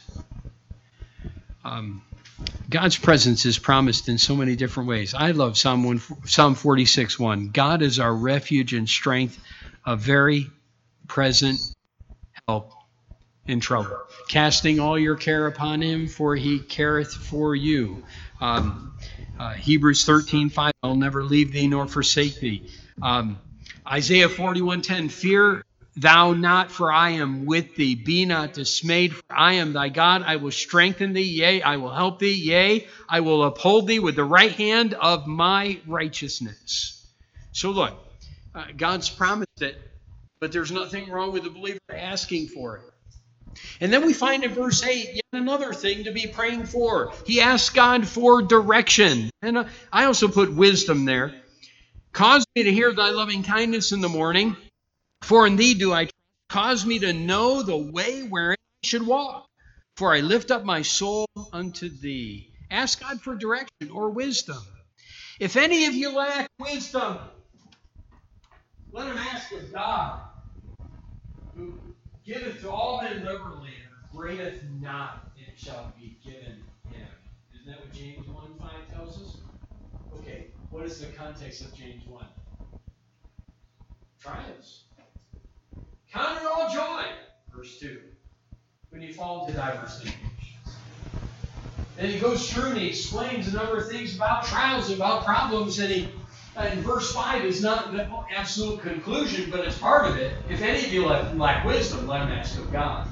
Um, 1.63 2.01
God's 2.69 2.98
presence 2.98 3.45
is 3.45 3.60
promised 3.60 4.10
in 4.10 4.17
so 4.17 4.36
many 4.36 4.55
different 4.55 4.89
ways. 4.89 5.13
I 5.13 5.31
love 5.31 5.57
Psalm, 5.57 5.83
1, 5.83 6.01
Psalm 6.25 6.55
46 6.55 7.19
1. 7.19 7.50
God 7.50 7.81
is 7.81 8.00
our 8.00 8.13
refuge 8.13 8.74
and 8.74 8.89
strength, 8.89 9.39
a 9.86 9.95
very 9.95 10.50
present 11.07 11.60
help 12.48 12.71
in 13.45 13.60
trouble. 13.60 13.98
Casting 14.27 14.79
all 14.79 14.98
your 14.98 15.15
care 15.15 15.48
upon 15.48 15.81
him, 15.81 16.07
for 16.07 16.36
he 16.36 16.60
careth 16.60 17.13
for 17.13 17.55
you. 17.55 18.03
Um, 18.39 18.93
uh, 19.39 19.53
Hebrews 19.53 20.05
13 20.05 20.50
5. 20.50 20.71
I'll 20.81 20.95
never 20.95 21.24
leave 21.24 21.51
thee 21.51 21.67
nor 21.67 21.88
forsake 21.88 22.39
thee. 22.39 22.69
Um, 23.01 23.38
Isaiah 23.88 24.29
41:10, 24.29 25.10
fear 25.12 25.63
thou 25.95 26.33
not, 26.33 26.71
for 26.71 26.91
I 26.91 27.12
am 27.12 27.45
with 27.45 27.75
thee. 27.75 27.95
Be 27.95 28.25
not 28.25 28.53
dismayed, 28.53 29.15
for 29.15 29.24
I 29.29 29.53
am 29.53 29.74
thy 29.74 29.89
God. 29.89 30.24
I 30.25 30.38
will 30.38 30.51
strengthen 30.51 31.13
thee, 31.13 31.21
yea, 31.21 31.62
I 31.62 31.77
will 31.77 31.91
help 31.91 32.19
thee, 32.19 32.33
yea, 32.33 32.88
I 33.10 33.19
will 33.19 33.43
uphold 33.43 33.88
thee 33.88 34.00
with 34.00 34.15
the 34.15 34.24
right 34.24 34.51
hand 34.51 34.93
of 34.93 35.27
my 35.27 35.79
righteousness. 35.86 37.05
So 37.51 37.71
look, 37.71 37.93
uh, 38.55 38.65
God's 38.75 39.10
promised 39.10 39.62
it, 39.62 39.77
but 40.39 40.51
there's 40.51 40.71
nothing 40.71 41.10
wrong 41.10 41.31
with 41.31 41.43
the 41.43 41.50
believer 41.50 41.79
asking 41.89 42.48
for 42.48 42.77
it. 42.77 42.83
And 43.81 43.91
then 43.91 44.05
we 44.05 44.13
find 44.13 44.43
in 44.43 44.53
verse 44.53 44.83
8 44.83 45.15
yet 45.15 45.24
another 45.33 45.74
thing 45.74 46.05
to 46.05 46.12
be 46.12 46.27
praying 46.27 46.65
for. 46.65 47.12
He 47.25 47.41
asks 47.41 47.69
God 47.69 48.07
for 48.07 48.41
direction. 48.41 49.29
And 49.41 49.57
uh, 49.57 49.65
I 49.91 50.05
also 50.05 50.27
put 50.27 50.53
wisdom 50.53 51.05
there. 51.05 51.33
Cause 52.13 52.45
me 52.55 52.63
to 52.63 52.71
hear 52.71 52.93
thy 52.93 53.10
loving 53.10 53.43
kindness 53.43 53.91
in 53.91 54.01
the 54.01 54.10
morning, 54.10 54.55
for 55.22 55.48
in 55.48 55.56
thee 55.56 55.74
do 55.74 55.94
I. 55.94 56.10
Cause 56.50 56.86
me 56.86 57.00
to 57.00 57.13
know 57.13 57.63
the 57.63 57.78
way 57.78 58.24
wherein 58.24 58.58
I 58.84 58.86
should 58.86 59.08
walk, 59.08 59.48
for 59.96 60.13
I 60.13 60.20
lift 60.20 60.51
up 60.51 60.66
my 60.66 60.82
soul 60.82 61.28
unto 61.54 61.88
thee. 61.88 62.51
Ask 62.70 63.00
God 63.00 63.22
for 63.22 63.36
direction 63.36 63.90
or 63.94 64.10
wisdom. 64.10 64.62
If 65.40 65.56
any 65.56 65.86
of 65.86 65.94
you 65.94 66.13
lack 66.13 66.50
wisdom, 66.60 67.20
let 68.92 69.08
him 69.08 69.18
ask 69.18 69.51
of 69.54 69.72
God, 69.72 70.20
who 71.56 71.74
giveth 72.25 72.62
to 72.62 72.70
all 72.70 73.01
men 73.01 73.24
liberally, 73.25 73.70
and 73.70 73.94
upbraideth 74.04 74.63
not, 74.82 75.32
it 75.38 75.58
shall 75.58 75.94
be 75.98 76.18
given 76.24 76.63
him. 76.92 77.08
Isn't 77.56 77.68
that 77.68 77.80
what 77.80 77.94
James 77.94 78.28
1 78.28 78.56
5 78.60 78.94
tells 78.94 79.22
us? 79.22 79.38
Okay, 80.20 80.48
what 80.70 80.86
is 80.86 81.00
the 81.00 81.08
context 81.08 81.62
of 81.62 81.74
James 81.74 82.06
1? 82.06 82.25
Trials. 84.20 84.84
Count 86.13 86.41
it 86.41 86.46
all 86.46 86.70
joy, 86.70 87.06
verse 87.56 87.80
2, 87.80 88.01
when 88.89 89.01
you 89.01 89.13
fall 89.13 89.46
into 89.46 89.58
diverse 89.58 90.00
temptations. 90.00 90.75
Then 91.96 92.10
he 92.10 92.20
goes 92.20 92.51
through 92.51 92.72
and 92.72 92.77
he 92.77 92.88
explains 92.88 93.48
a 93.48 93.56
number 93.56 93.77
of 93.77 93.89
things 93.89 94.15
about 94.15 94.46
trials, 94.46 94.91
about 94.91 95.24
problems, 95.24 95.80
and 95.80 95.91
he 95.91 96.10
and 96.56 96.82
verse 96.82 97.13
5 97.13 97.46
is 97.46 97.62
not 97.62 97.94
the 97.94 98.10
absolute 98.36 98.82
conclusion, 98.82 99.50
but 99.50 99.62
it's 99.62 99.77
part 99.77 100.06
of 100.10 100.18
it. 100.18 100.36
If 100.50 100.62
any 100.62 100.84
of 100.84 100.91
you 100.91 101.06
lack 101.06 101.65
wisdom, 101.65 102.08
let 102.08 102.24
him 102.24 102.32
ask 102.32 102.58
of 102.58 102.72
God. 102.74 103.08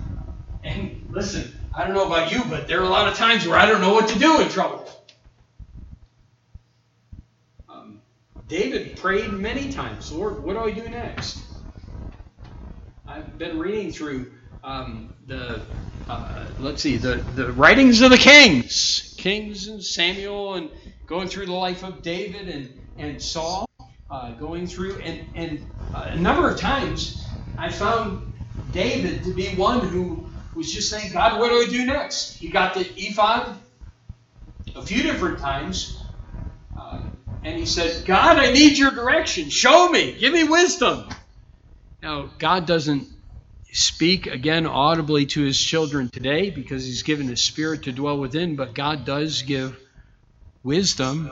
And 0.63 1.07
listen, 1.09 1.57
I 1.73 1.85
don't 1.85 1.93
know 1.93 2.05
about 2.05 2.33
you, 2.33 2.43
but 2.49 2.67
there 2.67 2.81
are 2.81 2.83
a 2.83 2.89
lot 2.89 3.07
of 3.07 3.15
times 3.15 3.47
where 3.47 3.57
I 3.57 3.65
don't 3.65 3.79
know 3.79 3.93
what 3.93 4.09
to 4.09 4.19
do 4.19 4.41
in 4.41 4.49
trouble. 4.49 4.89
Um, 7.69 8.01
David 8.49 8.97
prayed 8.97 9.31
many 9.31 9.71
times, 9.71 10.11
Lord, 10.11 10.43
what 10.43 10.53
do 10.53 10.59
I 10.59 10.71
do 10.71 10.89
next? 10.89 11.39
Been 13.39 13.57
reading 13.57 13.91
through 13.91 14.31
um, 14.63 15.09
the, 15.25 15.61
uh, 16.07 16.45
let's 16.59 16.83
see, 16.83 16.97
the, 16.97 17.15
the 17.35 17.51
writings 17.53 18.01
of 18.01 18.11
the 18.11 18.17
kings, 18.17 19.15
Kings 19.17 19.67
and 19.67 19.83
Samuel, 19.83 20.55
and 20.55 20.69
going 21.07 21.27
through 21.27 21.47
the 21.47 21.53
life 21.53 21.83
of 21.83 22.01
David 22.03 22.49
and, 22.49 22.73
and 22.97 23.21
Saul, 23.21 23.65
uh, 24.11 24.33
going 24.33 24.67
through, 24.67 24.99
and, 24.99 25.25
and 25.35 25.65
uh, 25.93 26.09
a 26.11 26.17
number 26.17 26.49
of 26.49 26.59
times 26.59 27.25
I 27.57 27.71
found 27.71 28.33
David 28.71 29.23
to 29.23 29.33
be 29.33 29.55
one 29.55 29.87
who 29.87 30.29
was 30.53 30.71
just 30.71 30.89
saying, 30.89 31.13
God, 31.13 31.39
what 31.39 31.49
do 31.49 31.55
I 31.55 31.65
do 31.65 31.85
next? 31.85 32.35
He 32.35 32.49
got 32.49 32.75
the 32.75 32.87
ephod 32.97 33.57
a 34.75 34.81
few 34.83 35.01
different 35.01 35.39
times 35.39 35.99
and 37.43 37.57
he 37.57 37.65
said, 37.65 38.05
God, 38.05 38.37
I 38.37 38.51
need 38.51 38.77
your 38.77 38.91
direction. 38.91 39.49
Show 39.49 39.89
me. 39.89 40.13
Give 40.19 40.33
me 40.33 40.43
wisdom. 40.43 41.07
Now, 42.01 42.29
God 42.37 42.65
doesn't 42.65 43.07
speak 43.71 44.27
again 44.27 44.65
audibly 44.65 45.25
to 45.27 45.41
his 45.41 45.59
children 45.59 46.09
today 46.09 46.49
because 46.49 46.85
he's 46.85 47.03
given 47.03 47.27
his 47.27 47.41
spirit 47.41 47.83
to 47.83 47.91
dwell 47.91 48.17
within, 48.17 48.55
but 48.55 48.73
God 48.73 49.05
does 49.05 49.41
give 49.43 49.77
wisdom. 50.63 51.31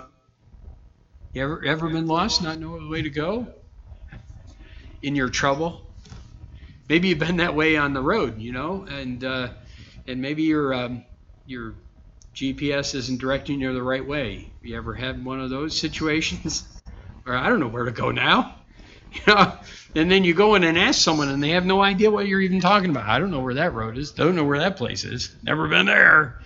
You 1.33 1.43
ever, 1.43 1.65
ever 1.65 1.89
been 1.89 2.07
lost, 2.07 2.41
not 2.41 2.59
know 2.59 2.79
the 2.79 2.87
way 2.87 3.01
to 3.01 3.09
go? 3.09 3.47
In 5.01 5.15
your 5.15 5.29
trouble? 5.29 5.81
Maybe 6.89 7.09
you've 7.09 7.19
been 7.19 7.37
that 7.37 7.55
way 7.55 7.75
on 7.75 7.93
the 7.93 8.01
road, 8.01 8.39
you 8.39 8.51
know, 8.51 8.85
and 8.89 9.23
uh, 9.23 9.49
and 10.07 10.21
maybe 10.21 10.43
you're 10.43 10.73
um, 10.73 11.03
you're 11.45 11.75
GPS 12.33 12.95
isn't 12.95 13.19
directing 13.19 13.59
you 13.59 13.73
the 13.73 13.83
right 13.83 14.05
way. 14.05 14.51
You 14.61 14.77
ever 14.77 14.93
had 14.93 15.23
one 15.25 15.41
of 15.41 15.49
those 15.49 15.77
situations? 15.77 16.63
Or 17.25 17.35
I 17.35 17.49
don't 17.49 17.59
know 17.59 17.67
where 17.67 17.83
to 17.83 17.91
go 17.91 18.09
now. 18.09 18.55
You 19.27 19.33
know, 19.35 19.53
and 19.95 20.11
then 20.11 20.23
you 20.23 20.33
go 20.33 20.55
in 20.55 20.63
and 20.63 20.77
ask 20.77 21.01
someone 21.01 21.29
and 21.29 21.41
they 21.43 21.51
have 21.51 21.65
no 21.65 21.81
idea 21.81 22.11
what 22.11 22.27
you're 22.27 22.41
even 22.41 22.61
talking 22.61 22.89
about. 22.91 23.09
I 23.09 23.19
don't 23.19 23.31
know 23.31 23.41
where 23.41 23.55
that 23.55 23.73
road 23.73 23.97
is. 23.97 24.11
Don't 24.11 24.35
know 24.35 24.43
where 24.45 24.59
that 24.59 24.77
place 24.77 25.03
is. 25.03 25.35
Never 25.43 25.67
been 25.67 25.87
there. 25.87 26.39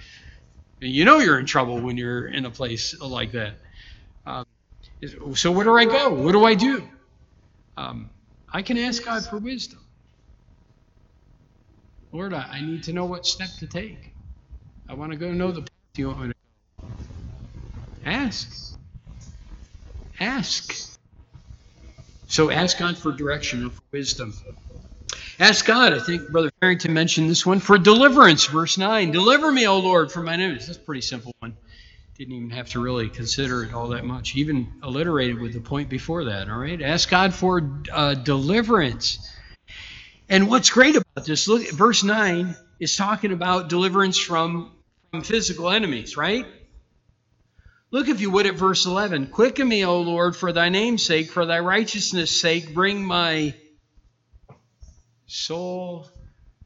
You 0.80 1.06
know 1.06 1.20
you're 1.20 1.40
in 1.40 1.46
trouble 1.48 1.82
when 1.82 1.98
you're 1.98 2.28
in 2.28 2.46
a 2.46 2.52
place 2.52 3.00
like 3.02 3.34
that. 3.34 3.58
Um, 4.26 4.46
so 5.36 5.52
where 5.52 5.66
do 5.66 5.78
I 5.78 5.86
go? 5.86 6.14
What 6.14 6.34
do 6.34 6.46
I 6.46 6.56
do? 6.56 6.88
Um, 7.78 8.12
I 8.54 8.62
can 8.64 8.78
ask 8.78 9.04
God 9.06 9.26
for 9.26 9.38
wisdom. 9.40 9.80
Lord, 12.14 12.34
I, 12.34 12.44
I 12.54 12.62
need 12.62 12.84
to 12.84 12.94
know 12.94 13.06
what 13.06 13.26
step 13.26 13.50
to 13.60 13.68
take. 13.68 14.14
I 14.90 14.96
want 14.96 15.12
to 15.14 15.18
go 15.18 15.32
know 15.32 15.52
the 15.52 15.62
do 15.62 15.68
you 16.02 16.08
want 16.10 16.22
me 16.22 16.28
to 16.30 16.34
go? 18.06 18.12
Ask. 18.12 18.78
Ask. 20.20 20.91
So 22.32 22.50
ask 22.50 22.78
God 22.78 22.98
for 22.98 23.12
direction 23.12 23.64
and 23.64 23.74
for 23.74 23.82
wisdom. 23.92 24.34
Ask 25.38 25.66
God, 25.66 25.92
I 25.92 26.00
think 26.00 26.30
Brother 26.30 26.50
Farrington 26.62 26.94
mentioned 26.94 27.30
this 27.30 27.46
one, 27.46 27.60
for 27.60 27.78
deliverance, 27.78 28.46
verse 28.46 28.78
9. 28.78 29.12
Deliver 29.12 29.52
me, 29.52 29.68
O 29.68 29.80
Lord, 29.80 30.14
from 30.14 30.26
my 30.26 30.36
enemies. 30.36 30.68
That's 30.68 30.78
a 30.78 30.82
pretty 30.82 31.02
simple 31.02 31.34
one. 31.40 31.58
Didn't 32.18 32.34
even 32.34 32.50
have 32.52 32.70
to 32.70 32.80
really 32.82 33.10
consider 33.10 33.66
it 33.66 33.74
all 33.74 33.90
that 33.90 34.06
much. 34.06 34.38
Even 34.38 34.72
alliterated 34.82 35.42
with 35.42 35.52
the 35.52 35.60
point 35.60 35.90
before 35.90 36.24
that, 36.24 36.50
all 36.50 36.58
right? 36.58 36.82
Ask 36.82 37.10
God 37.10 37.34
for 37.34 37.70
uh, 37.92 38.14
deliverance. 38.14 39.30
And 40.30 40.50
what's 40.50 40.70
great 40.70 40.96
about 40.96 41.26
this, 41.26 41.50
look, 41.50 41.70
verse 41.72 42.02
9 42.02 42.56
is 42.80 42.96
talking 42.96 43.34
about 43.34 43.68
deliverance 43.68 44.18
from 44.18 44.72
physical 45.24 45.70
enemies, 45.70 46.16
right? 46.16 46.46
Look, 47.92 48.08
if 48.08 48.22
you 48.22 48.32
would, 48.32 48.46
at 48.46 48.56
verse 48.56 48.86
11. 48.86 49.28
Quicken 49.28 49.68
me, 49.68 49.86
O 49.86 50.02
Lord, 50.02 50.36
for 50.36 50.54
thy 50.54 50.70
name's 50.70 51.04
sake, 51.04 51.30
for 51.30 51.46
thy 51.46 51.60
righteousness' 51.60 52.32
sake, 52.32 52.74
bring 52.74 53.04
my 53.04 53.54
soul 55.28 56.08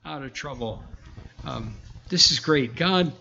out 0.06 0.22
of 0.24 0.34
trouble. 0.34 0.84
Um, 1.44 1.76
this 2.10 2.32
is 2.32 2.40
great. 2.40 2.76
God 2.76 3.12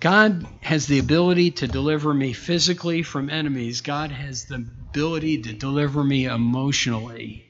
God 0.00 0.46
has 0.62 0.86
the 0.86 0.98
ability 0.98 1.50
to 1.50 1.68
deliver 1.68 2.14
me 2.14 2.32
physically 2.32 3.02
from 3.02 3.28
enemies. 3.28 3.82
God 3.82 4.10
has 4.10 4.46
the 4.46 4.54
ability 4.54 5.42
to 5.42 5.52
deliver 5.52 6.02
me 6.02 6.24
emotionally 6.24 7.46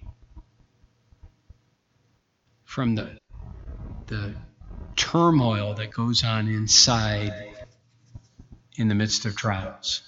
from 2.64 2.96
the 2.96 3.16
the 4.08 4.34
turmoil 4.96 5.74
that 5.74 5.92
goes 5.92 6.24
on 6.24 6.48
inside 6.48 7.49
in 8.80 8.88
the 8.88 8.94
midst 8.94 9.26
of 9.26 9.36
trials. 9.36 10.02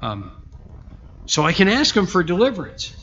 Um, 0.00 0.30
so 1.26 1.42
I 1.42 1.52
can 1.52 1.68
ask 1.68 1.96
him 1.96 2.06
for 2.06 2.22
deliverance. 2.22 2.94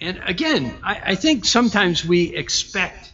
And 0.00 0.20
again, 0.24 0.74
I, 0.82 1.00
I 1.06 1.14
think 1.14 1.44
sometimes 1.44 2.04
we 2.04 2.34
expect 2.34 3.12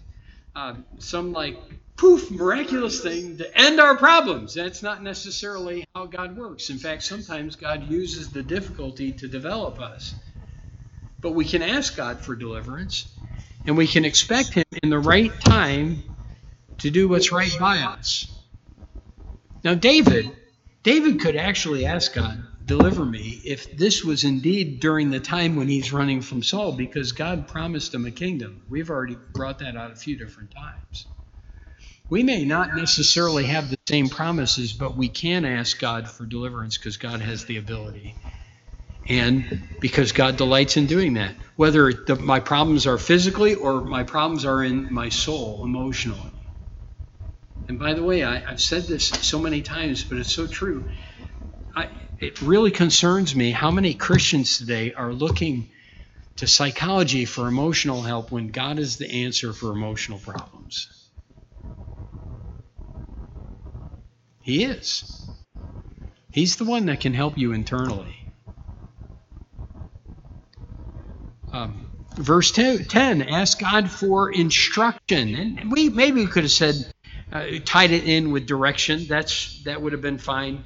uh, 0.55 0.75
some 0.99 1.33
like 1.33 1.59
poof, 1.97 2.31
miraculous 2.31 3.01
thing 3.01 3.39
to 3.39 3.59
end 3.59 3.81
our 3.81 3.97
problems. 3.97 4.55
That's 4.55 4.83
not 4.83 5.03
necessarily 5.03 5.87
how 5.95 6.07
God 6.07 6.37
works. 6.37 6.71
In 6.71 6.79
fact, 6.79 7.03
sometimes 7.03 7.57
God 7.57 7.89
uses 7.89 8.33
the 8.33 8.43
difficulty 8.43 9.13
to 9.13 9.29
develop 9.29 9.81
us. 9.81 10.15
But 11.21 11.33
we 11.33 11.45
can 11.45 11.63
ask 11.63 11.97
God 11.97 12.21
for 12.21 12.37
deliverance, 12.37 13.13
and 13.67 13.77
we 13.77 13.87
can 13.87 14.05
expect 14.05 14.55
Him 14.55 14.65
in 14.83 14.91
the 14.91 14.99
right 14.99 15.33
time 15.41 16.03
to 16.79 16.91
do 16.91 17.09
what's 17.09 17.33
right 17.33 17.55
by 17.59 17.79
us. 17.79 18.36
Now, 19.67 19.75
David, 19.75 20.31
David 20.85 21.19
could 21.19 21.35
actually 21.35 21.87
ask 21.87 22.15
God, 22.15 22.41
deliver 22.65 23.05
me, 23.05 23.41
if 23.45 23.77
this 23.77 24.05
was 24.05 24.23
indeed 24.23 24.79
during 24.79 25.11
the 25.11 25.19
time 25.19 25.57
when 25.57 25.67
he's 25.67 25.93
running 25.93 26.21
from 26.21 26.45
Saul, 26.45 26.71
because 26.71 27.11
God 27.11 27.49
promised 27.49 27.93
him 27.93 28.07
a 28.07 28.13
kingdom. 28.13 28.63
We've 28.69 28.91
already 28.91 29.17
brought 29.33 29.59
that 29.59 29.77
out 29.77 29.91
a 29.91 29.97
few 29.97 30.17
different 30.17 30.53
times. 30.53 31.07
We 32.09 32.23
may 32.23 32.45
not 32.45 32.77
necessarily 32.77 33.47
have 33.47 33.69
the 33.69 33.79
same 33.89 34.09
promises, 34.09 34.73
but 34.73 34.97
we 34.97 35.09
can 35.09 35.45
ask 35.45 35.81
God 35.81 36.09
for 36.09 36.25
deliverance 36.25 36.79
because 36.79 36.97
God 36.97 37.21
has 37.21 37.45
the 37.47 37.57
ability. 37.57 38.15
And 39.09 39.69
because 39.81 40.13
God 40.13 40.37
delights 40.37 40.77
in 40.77 40.87
doing 40.87 41.15
that. 41.15 41.35
Whether 41.57 41.93
the, 41.93 42.15
my 42.15 42.39
problems 42.39 42.87
are 42.87 42.99
physically 42.99 43.57
or 43.57 43.81
my 43.81 44.05
problems 44.05 44.45
are 44.45 44.63
in 44.63 44.95
my 44.95 45.09
soul, 45.09 45.65
emotionally. 45.65 46.36
And 47.69 47.79
by 47.79 47.95
the 47.95 48.03
way, 48.03 48.23
I, 48.23 48.39
have 48.39 48.61
said 48.61 48.85
this 48.85 49.07
so 49.09 49.39
many 49.39 49.63
times, 49.63 50.05
but 50.05 50.19
it's 50.19 50.33
so 50.33 50.47
true. 50.47 50.89
I, 51.75 51.89
it 52.21 52.41
really 52.41 52.71
concerns 52.71 53.35
me 53.35 53.51
how 53.51 53.71
many 53.71 53.95
Christians 53.95 54.59
today 54.59 54.93
are 54.95 55.13
looking 55.13 55.69
to 56.37 56.47
psychology 56.47 57.25
for 57.25 57.49
emotional 57.49 58.03
help 58.03 58.31
when 58.31 58.49
God 58.49 58.79
is 58.79 58.99
the 58.99 59.11
answer 59.25 59.53
for 59.53 59.73
emotional 59.73 60.19
problems. 60.19 60.89
He 64.43 64.63
is. 64.65 65.27
He's 66.31 66.57
the 66.57 66.65
one 66.65 66.87
that 66.87 67.01
can 67.01 67.15
help 67.15 67.37
you 67.37 67.53
internally. 67.53 68.15
Um, 71.53 71.89
verse 72.17 72.51
10 72.53 73.23
ask 73.23 73.59
God 73.59 73.91
for 73.91 74.31
instruction. 74.31 75.35
And 75.35 75.73
we 75.73 75.89
maybe 75.89 76.21
we 76.25 76.27
could 76.27 76.45
have 76.45 76.53
said, 76.53 76.75
uh, 77.43 77.59
tied 77.65 77.91
it 77.91 78.05
in 78.05 78.31
with 78.31 78.47
direction. 78.47 79.07
That's 79.07 79.63
That 79.65 79.83
would 79.83 79.93
have 79.93 80.03
been 80.03 80.19
fine. 80.19 80.65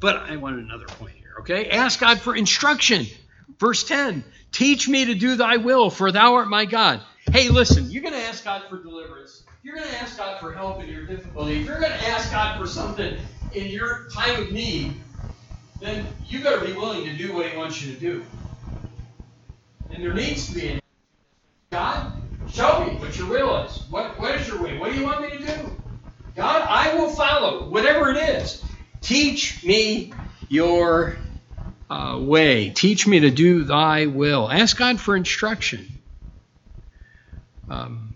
But 0.00 0.16
I 0.16 0.36
want 0.36 0.58
another 0.58 0.86
point 0.86 1.14
here, 1.16 1.36
okay? 1.40 1.70
Ask 1.70 2.00
God 2.00 2.20
for 2.20 2.34
instruction. 2.34 3.06
Verse 3.58 3.84
10 3.84 4.24
Teach 4.52 4.88
me 4.88 5.06
to 5.06 5.14
do 5.14 5.36
thy 5.36 5.58
will, 5.58 5.90
for 5.90 6.10
thou 6.10 6.34
art 6.34 6.48
my 6.48 6.64
God. 6.64 7.02
Hey, 7.30 7.48
listen, 7.48 7.90
you're 7.90 8.02
going 8.02 8.14
to 8.14 8.20
ask 8.20 8.44
God 8.44 8.62
for 8.68 8.82
deliverance 8.82 9.44
you're 9.62 9.74
going 9.74 9.88
to 9.88 10.00
ask 10.00 10.16
God 10.16 10.40
for 10.40 10.52
help 10.52 10.82
in 10.82 10.88
your 10.88 11.04
difficulty, 11.04 11.60
if 11.60 11.66
you're 11.66 11.80
going 11.80 11.92
to 11.92 12.08
ask 12.08 12.30
God 12.30 12.58
for 12.58 12.66
something 12.66 13.18
in 13.52 13.66
your 13.66 14.08
time 14.12 14.42
of 14.42 14.52
need, 14.52 14.94
then 15.80 16.06
you 16.26 16.42
better 16.42 16.64
be 16.64 16.72
willing 16.72 17.04
to 17.04 17.16
do 17.16 17.34
what 17.34 17.46
He 17.46 17.56
wants 17.56 17.82
you 17.82 17.92
to 17.94 18.00
do. 18.00 18.24
And 19.90 20.02
there 20.02 20.14
needs 20.14 20.48
to 20.48 20.54
be 20.54 20.68
an 20.68 20.80
God, 21.70 22.09
show 22.52 22.84
me 22.84 22.94
what 22.96 23.16
your 23.16 23.28
will 23.28 23.64
is. 23.64 23.82
What, 23.90 24.18
what 24.18 24.34
is 24.36 24.48
your 24.48 24.62
way? 24.62 24.78
What 24.78 24.92
do 24.92 24.98
you 24.98 25.04
want 25.04 25.22
me 25.22 25.38
to 25.38 25.38
do? 25.38 25.76
God, 26.36 26.66
I 26.68 26.94
will 26.94 27.10
follow, 27.10 27.68
whatever 27.68 28.10
it 28.10 28.16
is. 28.16 28.62
Teach 29.00 29.64
me 29.64 30.12
your 30.48 31.16
uh, 31.88 32.18
way. 32.20 32.70
Teach 32.70 33.06
me 33.06 33.20
to 33.20 33.30
do 33.30 33.64
thy 33.64 34.06
will. 34.06 34.50
Ask 34.50 34.76
God 34.76 35.00
for 35.00 35.16
instruction. 35.16 35.86
Um, 37.68 38.14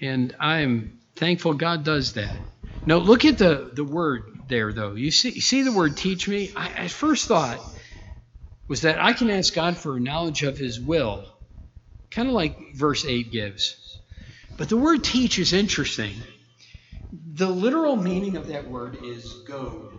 and 0.00 0.34
I'm 0.38 0.98
thankful 1.16 1.54
God 1.54 1.84
does 1.84 2.14
that. 2.14 2.34
Now, 2.86 2.96
look 2.96 3.24
at 3.24 3.38
the, 3.38 3.70
the 3.72 3.84
word 3.84 4.40
there, 4.48 4.72
though. 4.72 4.94
You 4.94 5.10
see, 5.10 5.30
you 5.30 5.40
see 5.40 5.62
the 5.62 5.72
word 5.72 5.96
teach 5.96 6.26
me? 6.26 6.50
I, 6.56 6.68
at 6.70 6.90
first 6.90 7.28
thought 7.28 7.60
was 8.68 8.82
that 8.82 8.98
I 8.98 9.12
can 9.12 9.30
ask 9.30 9.52
God 9.52 9.76
for 9.76 10.00
knowledge 10.00 10.42
of 10.42 10.56
His 10.56 10.80
will, 10.80 11.26
kind 12.10 12.28
of 12.28 12.34
like 12.34 12.74
verse 12.74 13.04
8 13.04 13.30
gives. 13.30 14.00
But 14.56 14.68
the 14.68 14.76
word 14.76 15.02
teach 15.04 15.38
is 15.38 15.52
interesting. 15.52 16.14
The 17.34 17.48
literal 17.48 17.96
meaning 17.96 18.36
of 18.36 18.48
that 18.48 18.68
word 18.68 18.98
is 19.02 19.32
goad. 19.46 19.98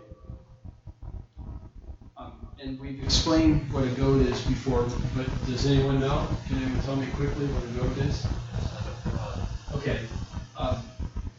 Um, 2.16 2.32
and 2.62 2.78
we've 2.80 3.02
explained 3.02 3.72
what 3.72 3.84
a 3.84 3.88
goad 3.88 4.26
is 4.26 4.40
before, 4.42 4.86
but 5.16 5.26
does 5.46 5.66
anyone 5.66 6.00
know? 6.00 6.26
Can 6.46 6.62
anyone 6.62 6.80
tell 6.82 6.96
me 6.96 7.06
quickly 7.16 7.46
what 7.46 7.64
a 7.64 7.88
goad 7.88 8.06
is? 8.06 8.26
Okay. 9.74 9.98
Um, 10.56 10.82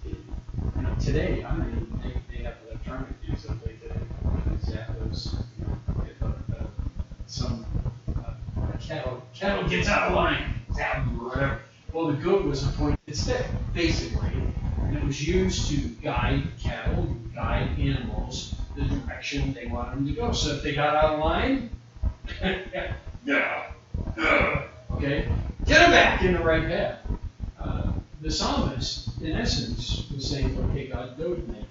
you 0.06 0.82
know, 0.82 0.94
today, 1.00 1.44
I 1.44 1.56
mean, 1.56 2.02
they, 2.04 2.36
they 2.36 2.44
have 2.44 2.56
electronic 2.68 3.08
views 3.24 3.46
of 3.46 3.64
they 3.64 3.74
today. 3.74 4.00
Zappos, 4.64 5.44
you 5.60 5.66
know, 5.66 5.78
if 6.06 7.28
some 7.28 7.66
uh, 8.18 8.34
cattle 8.80 9.24
cattle 9.34 9.68
gets 9.70 9.88
out 9.88 10.10
of 10.10 10.16
line, 10.16 10.53
or 10.80 11.30
whatever. 11.30 11.60
Well, 11.92 12.08
the 12.08 12.14
goad 12.14 12.46
was 12.46 12.64
a 12.64 12.72
pointed 12.72 13.16
stick, 13.16 13.46
basically, 13.74 14.34
and 14.82 14.98
it 14.98 15.04
was 15.04 15.26
used 15.28 15.70
to 15.70 15.78
guide 16.02 16.44
cattle, 16.62 17.16
guide 17.36 17.70
animals 17.80 18.56
the 18.76 18.84
direction 18.84 19.54
they 19.54 19.68
wanted 19.68 19.98
them 19.98 20.08
to 20.08 20.14
go. 20.14 20.32
So 20.32 20.56
if 20.56 20.64
they 20.64 20.74
got 20.74 20.96
out 20.96 21.14
of 21.14 21.20
line, 21.20 21.70
yeah, 22.42 22.94
yeah, 23.24 23.72
okay, 24.92 25.30
get 25.66 25.80
them 25.80 25.92
back 25.92 26.24
in 26.24 26.34
the 26.34 26.40
right 26.40 26.68
path 26.68 27.00
uh, 27.64 27.92
the 28.22 28.32
psalmist, 28.32 29.22
in 29.22 29.34
essence, 29.34 30.06
was 30.14 30.30
saying, 30.30 30.58
okay, 30.70 30.88
God, 30.88 31.18
go 31.18 31.34
to 31.34 31.42
me. 31.42 31.66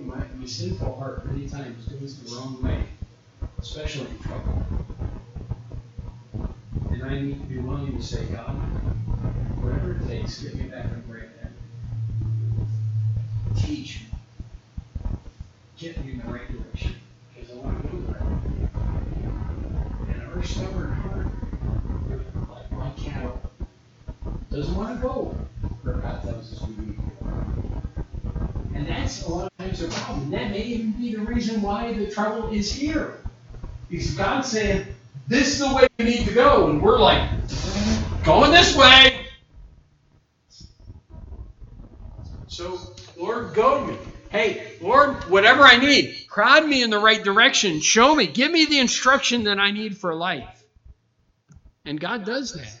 My, 0.00 0.16
my 0.16 0.46
sinful 0.46 0.96
heart 0.96 1.26
many 1.26 1.46
times 1.46 1.84
goes 1.86 2.18
the 2.18 2.34
wrong 2.34 2.62
way, 2.62 2.84
especially 3.60 4.06
in 4.06 4.18
trouble. 4.20 4.64
And 6.90 7.02
I 7.02 7.20
need 7.20 7.40
to 7.40 7.46
be 7.46 7.58
willing 7.58 7.96
to 7.96 8.02
say, 8.02 8.24
God, 8.26 8.54
whatever 9.60 9.92
it 9.92 10.08
takes, 10.08 10.42
get 10.42 10.54
me 10.54 10.64
back 10.64 10.86
on 10.86 11.04
the 11.06 11.12
right 11.12 11.42
path. 11.42 11.50
Teach 13.56 14.00
me. 14.00 14.06
Get 15.78 16.04
me 16.04 16.12
in 16.12 16.18
the 16.18 16.32
right 16.32 16.50
direction. 16.50 16.94
Because 17.34 17.50
I 17.52 17.54
want 17.56 17.82
to 17.82 17.88
go 17.88 17.98
the 17.98 18.12
right 18.12 18.22
way. 18.22 18.68
And 20.14 20.22
our 20.22 20.42
stubborn 20.42 20.92
heart 20.92 21.26
like 22.50 22.72
my 22.72 22.90
cattle 22.90 23.40
doesn't 24.50 24.74
want 24.74 24.96
to 24.96 25.06
go 25.06 25.36
where 25.82 25.96
God 25.96 26.22
tells 26.22 26.52
us 26.52 26.62
we 26.62 26.86
need 26.86 26.96
to 26.96 27.02
go. 27.02 27.32
And 28.74 28.86
that's 28.86 29.24
a 29.26 29.30
lot 29.30 29.46
of 29.46 29.58
times 29.58 29.82
a 29.82 29.88
problem. 29.88 30.30
That 30.30 30.50
may 30.50 30.62
even 30.62 30.92
be 30.92 31.14
the 31.14 31.20
reason 31.20 31.60
why 31.60 31.92
the 31.92 32.10
trouble 32.10 32.50
is 32.50 32.72
here. 32.72 33.19
Because 33.90 34.12
God's 34.12 34.48
saying, 34.48 34.86
this 35.26 35.48
is 35.48 35.58
the 35.58 35.74
way 35.74 35.88
you 35.98 36.04
need 36.04 36.26
to 36.26 36.32
go. 36.32 36.70
And 36.70 36.80
we're 36.80 36.98
like, 36.98 37.28
going 38.24 38.52
this 38.52 38.76
way. 38.76 39.26
So, 42.46 42.78
Lord, 43.16 43.54
goad 43.54 43.88
me. 43.88 43.96
Hey, 44.30 44.74
Lord, 44.80 45.16
whatever 45.28 45.62
I 45.62 45.76
need, 45.76 46.26
crowd 46.28 46.66
me 46.66 46.82
in 46.82 46.90
the 46.90 46.98
right 46.98 47.22
direction. 47.22 47.80
Show 47.80 48.14
me. 48.14 48.26
Give 48.26 48.50
me 48.50 48.66
the 48.66 48.78
instruction 48.78 49.44
that 49.44 49.58
I 49.58 49.72
need 49.72 49.98
for 49.98 50.14
life. 50.14 50.64
And 51.84 51.98
God 51.98 52.24
does 52.24 52.52
that 52.52 52.80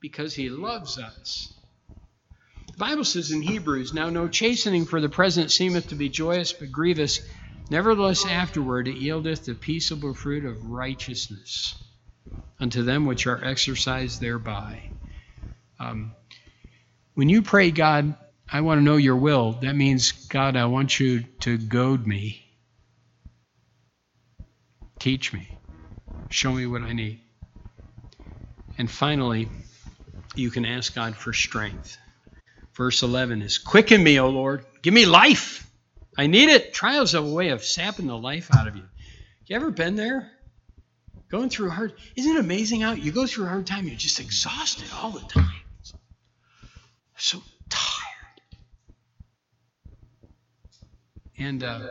because 0.00 0.34
he 0.34 0.48
loves 0.48 0.98
us. 0.98 1.52
The 2.72 2.78
Bible 2.78 3.04
says 3.04 3.30
in 3.30 3.42
Hebrews, 3.42 3.92
Now 3.92 4.08
no 4.08 4.28
chastening 4.28 4.86
for 4.86 5.00
the 5.00 5.08
present 5.08 5.50
seemeth 5.52 5.88
to 5.88 5.94
be 5.94 6.08
joyous, 6.08 6.52
but 6.52 6.72
grievous. 6.72 7.20
Nevertheless, 7.70 8.24
afterward 8.24 8.88
it 8.88 8.96
yieldeth 8.96 9.44
the 9.44 9.54
peaceable 9.54 10.14
fruit 10.14 10.44
of 10.44 10.70
righteousness 10.70 11.74
unto 12.58 12.82
them 12.82 13.04
which 13.04 13.26
are 13.26 13.44
exercised 13.44 14.20
thereby. 14.20 14.82
Um, 15.78 16.12
when 17.14 17.28
you 17.28 17.42
pray, 17.42 17.70
God, 17.70 18.14
I 18.50 18.62
want 18.62 18.78
to 18.78 18.82
know 18.82 18.96
your 18.96 19.16
will, 19.16 19.52
that 19.62 19.76
means, 19.76 20.12
God, 20.12 20.56
I 20.56 20.64
want 20.66 20.98
you 20.98 21.24
to 21.40 21.58
goad 21.58 22.06
me. 22.06 22.44
Teach 24.98 25.32
me. 25.32 25.48
Show 26.30 26.52
me 26.52 26.66
what 26.66 26.82
I 26.82 26.92
need. 26.92 27.20
And 28.78 28.90
finally, 28.90 29.48
you 30.34 30.50
can 30.50 30.64
ask 30.64 30.94
God 30.94 31.16
for 31.16 31.32
strength. 31.32 31.98
Verse 32.74 33.02
11 33.02 33.42
is 33.42 33.58
Quicken 33.58 34.02
me, 34.02 34.18
O 34.20 34.28
Lord. 34.28 34.64
Give 34.82 34.94
me 34.94 35.04
life. 35.04 35.67
I 36.18 36.26
need 36.26 36.48
it. 36.48 36.74
Trials 36.74 37.12
have 37.12 37.24
a 37.24 37.32
way 37.32 37.50
of 37.50 37.64
sapping 37.64 38.08
the 38.08 38.18
life 38.18 38.50
out 38.54 38.66
of 38.66 38.74
you. 38.74 38.82
You 39.46 39.54
ever 39.54 39.70
been 39.70 39.94
there? 39.94 40.28
Going 41.30 41.48
through 41.48 41.70
hard 41.70 41.92
isn't 42.16 42.36
it 42.36 42.40
amazing 42.40 42.80
how 42.80 42.92
you 42.92 43.12
go 43.12 43.26
through 43.26 43.44
a 43.44 43.48
hard 43.48 43.66
time, 43.66 43.86
you're 43.86 43.96
just 43.96 44.18
exhausted 44.18 44.88
all 44.96 45.12
the 45.12 45.20
time. 45.20 45.60
So 47.16 47.42
tired. 47.68 48.40
And 51.38 51.62
uh, 51.62 51.88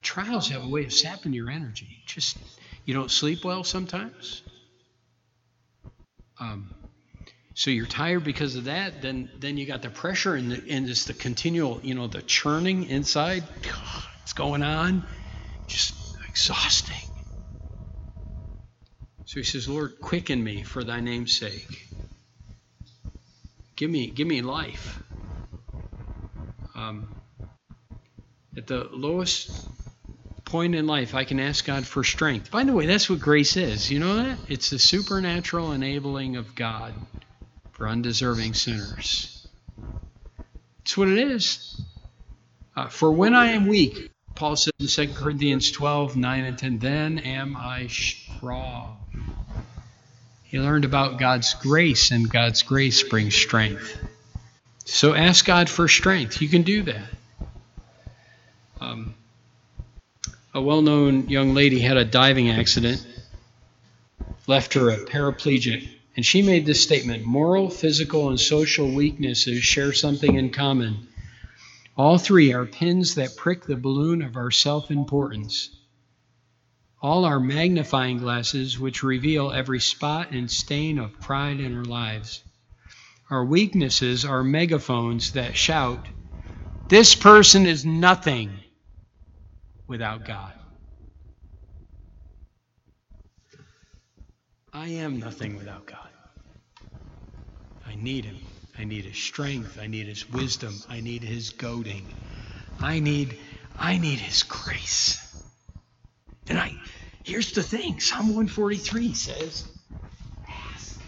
trials 0.00 0.48
have 0.48 0.64
a 0.64 0.68
way 0.68 0.84
of 0.84 0.92
sapping 0.92 1.32
your 1.34 1.50
energy. 1.50 2.02
Just 2.06 2.38
you 2.86 2.94
don't 2.94 3.10
sleep 3.10 3.44
well 3.44 3.64
sometimes. 3.64 4.42
Um, 6.40 6.74
so 7.54 7.70
you're 7.70 7.86
tired 7.86 8.24
because 8.24 8.56
of 8.56 8.64
that. 8.64 9.00
Then 9.00 9.30
then 9.38 9.56
you 9.56 9.64
got 9.64 9.82
the 9.82 9.90
pressure 9.90 10.34
and 10.34 10.50
the, 10.50 10.62
and 10.68 10.86
just 10.86 11.06
the 11.06 11.14
continual, 11.14 11.80
you 11.82 11.94
know, 11.94 12.08
the 12.08 12.22
churning 12.22 12.90
inside. 12.90 13.44
It's 14.22 14.32
going 14.32 14.62
on, 14.62 15.04
just 15.68 15.94
exhausting. 16.28 16.96
So 19.26 19.40
he 19.40 19.44
says, 19.44 19.68
Lord, 19.68 20.00
quicken 20.00 20.42
me 20.42 20.62
for 20.62 20.82
thy 20.82 21.00
name's 21.00 21.36
sake. 21.36 21.88
Give 23.76 23.90
me, 23.90 24.08
give 24.08 24.26
me 24.26 24.42
life. 24.42 25.02
Um, 26.74 27.14
at 28.56 28.66
the 28.66 28.88
lowest 28.92 29.68
point 30.44 30.74
in 30.74 30.86
life, 30.86 31.14
I 31.14 31.24
can 31.24 31.40
ask 31.40 31.64
God 31.64 31.84
for 31.84 32.04
strength. 32.04 32.50
By 32.50 32.64
the 32.64 32.72
way, 32.72 32.86
that's 32.86 33.10
what 33.10 33.20
grace 33.20 33.56
is. 33.56 33.90
You 33.90 33.98
know 33.98 34.16
that? 34.16 34.38
It's 34.48 34.70
the 34.70 34.78
supernatural 34.78 35.72
enabling 35.72 36.36
of 36.36 36.54
God 36.54 36.94
for 37.74 37.88
undeserving 37.88 38.54
sinners. 38.54 39.46
It's 40.82 40.96
what 40.96 41.08
it 41.08 41.18
is. 41.18 41.80
Uh, 42.76 42.88
for 42.88 43.12
when 43.12 43.34
I 43.34 43.52
am 43.52 43.66
weak, 43.66 44.10
Paul 44.34 44.56
says 44.56 44.72
in 44.78 44.86
2 44.86 45.14
Corinthians 45.14 45.70
12, 45.70 46.16
9 46.16 46.44
and 46.44 46.58
10, 46.58 46.78
then 46.78 47.18
am 47.18 47.56
I 47.56 47.88
strong. 47.88 48.98
He 50.44 50.60
learned 50.60 50.84
about 50.84 51.18
God's 51.18 51.54
grace, 51.54 52.10
and 52.10 52.30
God's 52.30 52.62
grace 52.62 53.02
brings 53.02 53.34
strength. 53.34 53.98
So 54.84 55.14
ask 55.14 55.44
God 55.44 55.68
for 55.68 55.88
strength. 55.88 56.40
You 56.40 56.48
can 56.48 56.62
do 56.62 56.82
that. 56.82 57.08
Um, 58.80 59.14
a 60.52 60.60
well 60.60 60.82
known 60.82 61.28
young 61.28 61.54
lady 61.54 61.80
had 61.80 61.96
a 61.96 62.04
diving 62.04 62.50
accident, 62.50 63.04
left 64.46 64.74
her 64.74 64.90
a 64.90 64.98
paraplegic, 64.98 65.88
and 66.16 66.24
she 66.24 66.42
made 66.42 66.66
this 66.66 66.82
statement 66.82 67.24
moral, 67.24 67.70
physical, 67.70 68.28
and 68.28 68.40
social 68.40 68.94
weaknesses 68.94 69.62
share 69.64 69.92
something 69.92 70.34
in 70.34 70.50
common. 70.50 71.08
All 71.96 72.18
three 72.18 72.52
are 72.52 72.66
pins 72.66 73.14
that 73.16 73.36
prick 73.36 73.66
the 73.66 73.76
balloon 73.76 74.22
of 74.22 74.36
our 74.36 74.50
self 74.50 74.90
importance. 74.90 75.70
All 77.02 77.24
are 77.24 77.40
magnifying 77.40 78.18
glasses 78.18 78.78
which 78.78 79.02
reveal 79.02 79.52
every 79.52 79.80
spot 79.80 80.30
and 80.30 80.50
stain 80.50 80.98
of 80.98 81.20
pride 81.20 81.60
in 81.60 81.76
our 81.76 81.84
lives. 81.84 82.42
Our 83.30 83.44
weaknesses 83.44 84.24
are 84.24 84.42
megaphones 84.44 85.32
that 85.32 85.56
shout, 85.56 86.06
This 86.88 87.14
person 87.14 87.66
is 87.66 87.84
nothing 87.84 88.52
without 89.86 90.24
God. 90.26 90.52
I 94.74 94.88
am 94.88 95.20
nothing 95.20 95.56
without 95.56 95.86
God. 95.86 96.08
I 97.86 97.94
need 97.94 98.24
Him. 98.24 98.38
I 98.76 98.82
need 98.82 99.04
His 99.04 99.16
strength. 99.16 99.78
I 99.80 99.86
need 99.86 100.08
His 100.08 100.28
wisdom. 100.28 100.74
I 100.90 101.00
need 101.00 101.22
His 101.22 101.50
goading. 101.50 102.04
I 102.80 102.98
need, 102.98 103.38
I 103.78 103.98
need 103.98 104.18
His 104.18 104.42
grace. 104.42 105.20
And 106.48 106.58
I, 106.58 106.74
here's 107.22 107.52
the 107.52 107.62
thing 107.62 108.00
Psalm 108.00 108.26
143 108.26 109.14
says, 109.14 109.68
ask. 110.48 111.00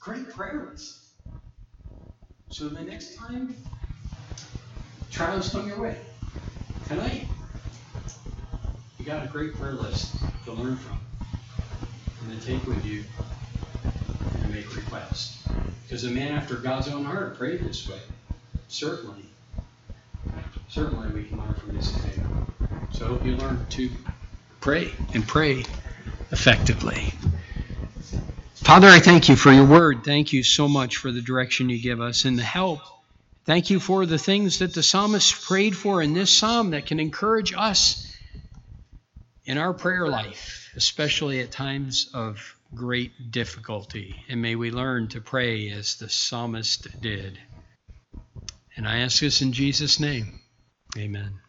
Great 0.00 0.30
prayer 0.30 0.68
list. 0.70 1.02
So 2.48 2.70
the 2.70 2.80
next 2.80 3.16
time 3.16 3.54
trials 5.10 5.50
come 5.50 5.68
your 5.68 5.82
way, 5.82 5.98
tonight, 6.88 7.26
you 9.06 9.12
got 9.12 9.24
a 9.24 9.28
great 9.28 9.54
prayer 9.54 9.74
list 9.74 10.16
to 10.44 10.52
learn 10.52 10.76
from 10.76 10.98
and 12.22 12.40
to 12.40 12.44
take 12.44 12.66
with 12.66 12.84
you 12.84 13.04
and 14.42 14.52
make 14.52 14.74
requests. 14.74 15.46
Because 15.84 16.02
a 16.02 16.10
man 16.10 16.32
after 16.32 16.56
God's 16.56 16.88
own 16.88 17.04
heart 17.04 17.38
prayed 17.38 17.60
this 17.60 17.88
way. 17.88 18.00
Certainly. 18.66 19.22
Certainly 20.68 21.10
we 21.10 21.22
can 21.22 21.38
learn 21.38 21.54
from 21.54 21.76
this 21.76 21.94
example. 21.94 22.46
So 22.92 23.04
I 23.04 23.08
hope 23.10 23.24
you 23.24 23.36
learn 23.36 23.64
to 23.70 23.90
pray 24.60 24.90
and 25.14 25.24
pray 25.24 25.64
effectively. 26.32 27.12
Father, 28.56 28.88
I 28.88 28.98
thank 28.98 29.28
you 29.28 29.36
for 29.36 29.52
your 29.52 29.66
word. 29.66 30.02
Thank 30.02 30.32
you 30.32 30.42
so 30.42 30.66
much 30.66 30.96
for 30.96 31.12
the 31.12 31.22
direction 31.22 31.68
you 31.68 31.80
give 31.80 32.00
us 32.00 32.24
and 32.24 32.36
the 32.36 32.42
help. 32.42 32.80
Thank 33.44 33.70
you 33.70 33.78
for 33.78 34.04
the 34.04 34.18
things 34.18 34.58
that 34.58 34.74
the 34.74 34.82
psalmist 34.82 35.42
prayed 35.42 35.76
for 35.76 36.02
in 36.02 36.12
this 36.12 36.36
psalm 36.36 36.70
that 36.70 36.86
can 36.86 36.98
encourage 36.98 37.54
us 37.56 38.05
in 39.46 39.58
our 39.58 39.72
prayer 39.72 40.08
life, 40.08 40.70
especially 40.76 41.40
at 41.40 41.52
times 41.52 42.10
of 42.12 42.56
great 42.74 43.30
difficulty. 43.30 44.16
And 44.28 44.42
may 44.42 44.56
we 44.56 44.70
learn 44.70 45.08
to 45.08 45.20
pray 45.20 45.70
as 45.70 45.96
the 45.96 46.08
psalmist 46.08 47.00
did. 47.00 47.38
And 48.76 48.86
I 48.86 48.98
ask 48.98 49.20
this 49.20 49.40
in 49.40 49.52
Jesus' 49.52 50.00
name. 50.00 50.40
Amen. 50.98 51.40